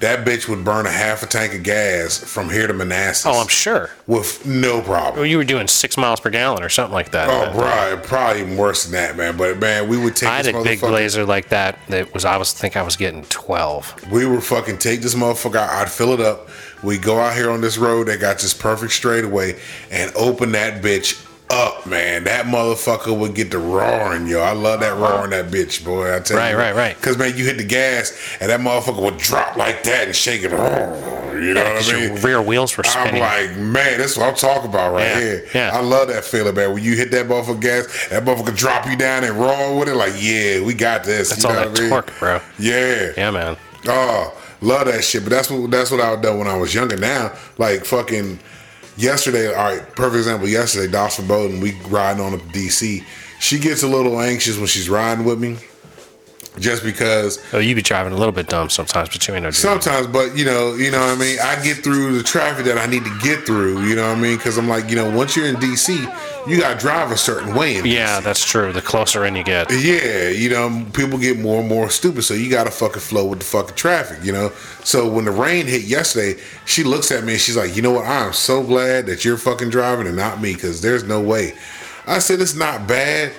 [0.00, 3.26] That bitch would burn a half a tank of gas from here to Manassas.
[3.26, 3.90] Oh, I'm sure.
[4.06, 5.16] With no problem.
[5.16, 7.28] Well, you were doing six miles per gallon or something like that.
[7.28, 9.36] Oh, bro, probably even worse than that, man.
[9.36, 11.80] But man, we would take I had a big blazer like that.
[11.88, 13.92] That was I was think I was getting twelve.
[14.12, 15.70] We would fucking take this motherfucker out.
[15.70, 16.48] I'd fill it up.
[16.84, 19.58] We go out here on this road that got this perfect straightaway
[19.90, 22.24] and open that bitch up, man.
[22.24, 24.40] That motherfucker would get the roaring, yo.
[24.40, 25.16] I love that uh-huh.
[25.16, 26.14] roaring, that bitch, boy.
[26.14, 26.56] I tell Right, you.
[26.56, 26.76] right, right.
[26.88, 26.96] right.
[26.96, 30.42] Because, man, you hit the gas and that motherfucker would drop like that and shake
[30.42, 30.50] it.
[30.50, 30.56] You
[31.54, 32.02] know what I mean?
[32.14, 33.22] your rear wheels were spinning.
[33.22, 35.46] I'm like, man, that's what I'm talking about right Yeah, here.
[35.54, 35.70] yeah.
[35.72, 36.72] I love that feeling, man.
[36.74, 39.94] When you hit that motherfucker gas, that motherfucker drop you down and roll with it.
[39.94, 41.30] Like, yeah, we got this.
[41.30, 41.90] That's you all know that what I mean?
[41.90, 42.40] torque, bro.
[42.58, 43.12] Yeah.
[43.16, 43.56] Yeah, man.
[43.86, 45.22] Oh, love that shit.
[45.22, 46.96] But that's what that's what I would do when I was younger.
[46.96, 48.40] Now, like fucking
[48.98, 50.48] yesterday, all right, perfect example.
[50.48, 53.04] Yesterday, Dawson Bowden, we riding on to DC.
[53.40, 55.56] She gets a little anxious when she's riding with me,
[56.60, 59.50] just because Oh, you be driving a little bit dumb sometimes, but you ain't no.
[59.50, 60.06] sometimes.
[60.06, 61.38] But you know, you know what I mean.
[61.40, 63.82] I get through the traffic that I need to get through.
[63.86, 64.36] You know what I mean?
[64.36, 67.54] Because I'm like, you know, once you're in DC, you got to drive a certain
[67.54, 67.76] way.
[67.76, 68.72] In Yeah, that's true.
[68.72, 69.70] The closer in you get.
[69.70, 73.40] Yeah, you know, people get more and more stupid, so you gotta fucking flow with
[73.40, 74.50] the fucking traffic, you know.
[74.84, 77.92] So when the rain hit yesterday, she looks at me and she's like, "You know
[77.92, 78.06] what?
[78.06, 81.54] I'm so glad that you're fucking driving and not me, because there's no way."
[82.06, 83.32] I said, "It's not bad.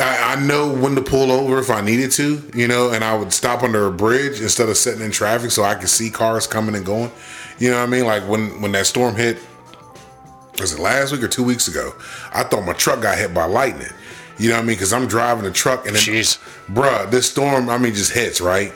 [0.00, 3.16] I, I know when to pull over if I needed to, you know, and I
[3.16, 6.46] would stop under a bridge instead of sitting in traffic so I could see cars
[6.46, 7.12] coming and going.
[7.58, 8.04] You know what I mean?
[8.04, 9.38] Like when when that storm hit,
[10.58, 11.94] was it last week or two weeks ago?
[12.32, 13.88] I thought my truck got hit by lightning.
[14.38, 14.76] You know what I mean?
[14.76, 16.38] Because I'm driving a truck and then, Jeez.
[16.68, 18.72] bruh, this storm, I mean, just hits, right?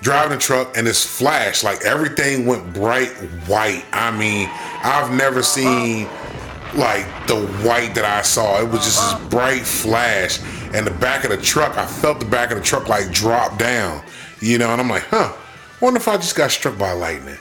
[0.00, 3.10] Driving a truck and it's flash, like everything went bright
[3.46, 3.84] white.
[3.92, 4.50] I mean,
[4.82, 6.08] I've never seen
[6.74, 8.60] like the white that I saw.
[8.60, 10.40] It was just this bright flash.
[10.74, 13.58] And the back of the truck, I felt the back of the truck like drop
[13.58, 14.02] down.
[14.40, 15.32] You know, and I'm like, huh,
[15.80, 17.38] wonder if I just got struck by lightning.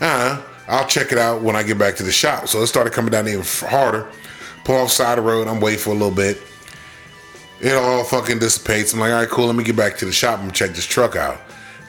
[0.00, 0.42] Uh-huh.
[0.68, 2.48] I'll check it out when I get back to the shop.
[2.48, 4.08] So it started coming down even harder.
[4.64, 5.46] Pull off side of the road.
[5.46, 6.42] I'm waiting for a little bit.
[7.60, 8.92] It all fucking dissipates.
[8.92, 9.46] I'm like, all right, cool.
[9.46, 11.40] Let me get back to the shop and check this truck out.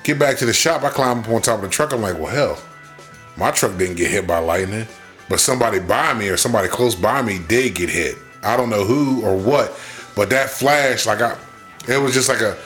[0.04, 0.84] Get back to the shop.
[0.84, 1.92] I climb up on top of the truck.
[1.92, 2.60] I'm like, well, hell,
[3.36, 4.88] my truck didn't get hit by lightning,
[5.30, 8.18] but somebody by me or somebody close by me did get hit.
[8.44, 9.78] I don't know who or what,
[10.16, 11.38] but that flash, like I,
[11.88, 12.58] it was just like a,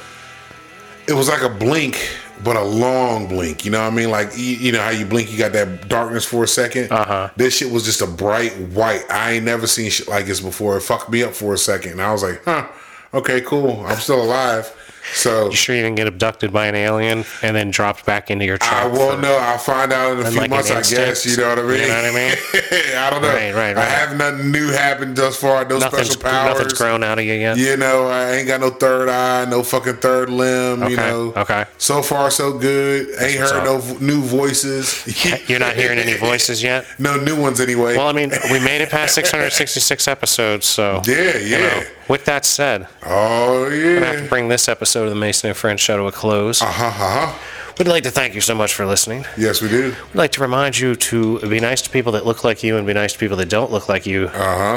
[1.07, 1.97] it was like a blink,
[2.43, 3.65] but a long blink.
[3.65, 4.11] You know what I mean?
[4.11, 7.29] Like you, you know how you blink, you got that darkness for a 2nd Uh-huh.
[7.35, 9.03] This shit was just a bright white.
[9.09, 10.77] I ain't never seen shit like this before.
[10.77, 12.67] It fucked me up for a second, and I was like, huh,
[13.13, 13.83] okay, cool.
[13.85, 14.71] I'm still alive.
[15.13, 18.45] So You sure you didn't get abducted by an alien and then dropped back into
[18.45, 18.73] your truck?
[18.73, 19.35] I won't know.
[19.37, 21.25] I'll find out in a few like months, I instant, guess.
[21.25, 21.81] You know what I mean?
[21.81, 22.35] you know what I mean?
[22.97, 23.27] I don't know.
[23.29, 23.77] Right, right, right.
[23.77, 25.65] I have nothing new happen thus far.
[25.65, 26.53] No Nothing's, special powers.
[26.57, 27.57] nothing's grown out of you yet.
[27.57, 30.89] You know, I ain't got no third eye, no fucking third limb.
[30.89, 31.65] You know, okay.
[31.77, 33.09] So far, so good.
[33.21, 35.49] Ain't heard no new voices.
[35.49, 36.85] You're not hearing any voices yet.
[36.99, 37.97] no new ones anyway.
[37.97, 41.57] Well, I mean, we made it past 666 episodes, so yeah, you yeah.
[41.59, 45.57] know, with that said, Oh I have to bring this episode of the Mason and
[45.57, 46.61] Friends show to a close.
[46.61, 46.85] Uh huh.
[46.87, 47.39] Uh huh.
[47.79, 49.25] We'd like to thank you so much for listening.
[49.37, 49.95] Yes, we do.
[50.09, 52.85] We'd like to remind you to be nice to people that look like you and
[52.85, 54.27] be nice to people that don't look like you.
[54.27, 54.31] Uh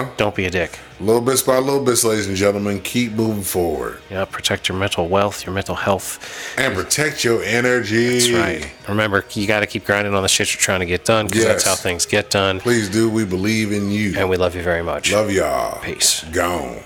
[0.04, 0.10] huh.
[0.16, 0.78] Don't be a dick.
[1.00, 2.80] Little bits by little bits, ladies and gentlemen.
[2.80, 6.54] Keep moving forward Yeah, protect your mental wealth, your mental health.
[6.56, 8.12] and protect your energy.
[8.20, 8.72] That's right.
[8.88, 11.44] Remember, you got to keep grinding on the shit you're trying to get done because
[11.44, 12.60] that's how things get done.
[12.60, 13.10] Please do.
[13.10, 14.14] We believe in you.
[14.16, 15.12] And we love you very much.
[15.12, 15.80] Love y'all.
[15.82, 16.22] Peace.
[16.32, 16.78] Gone.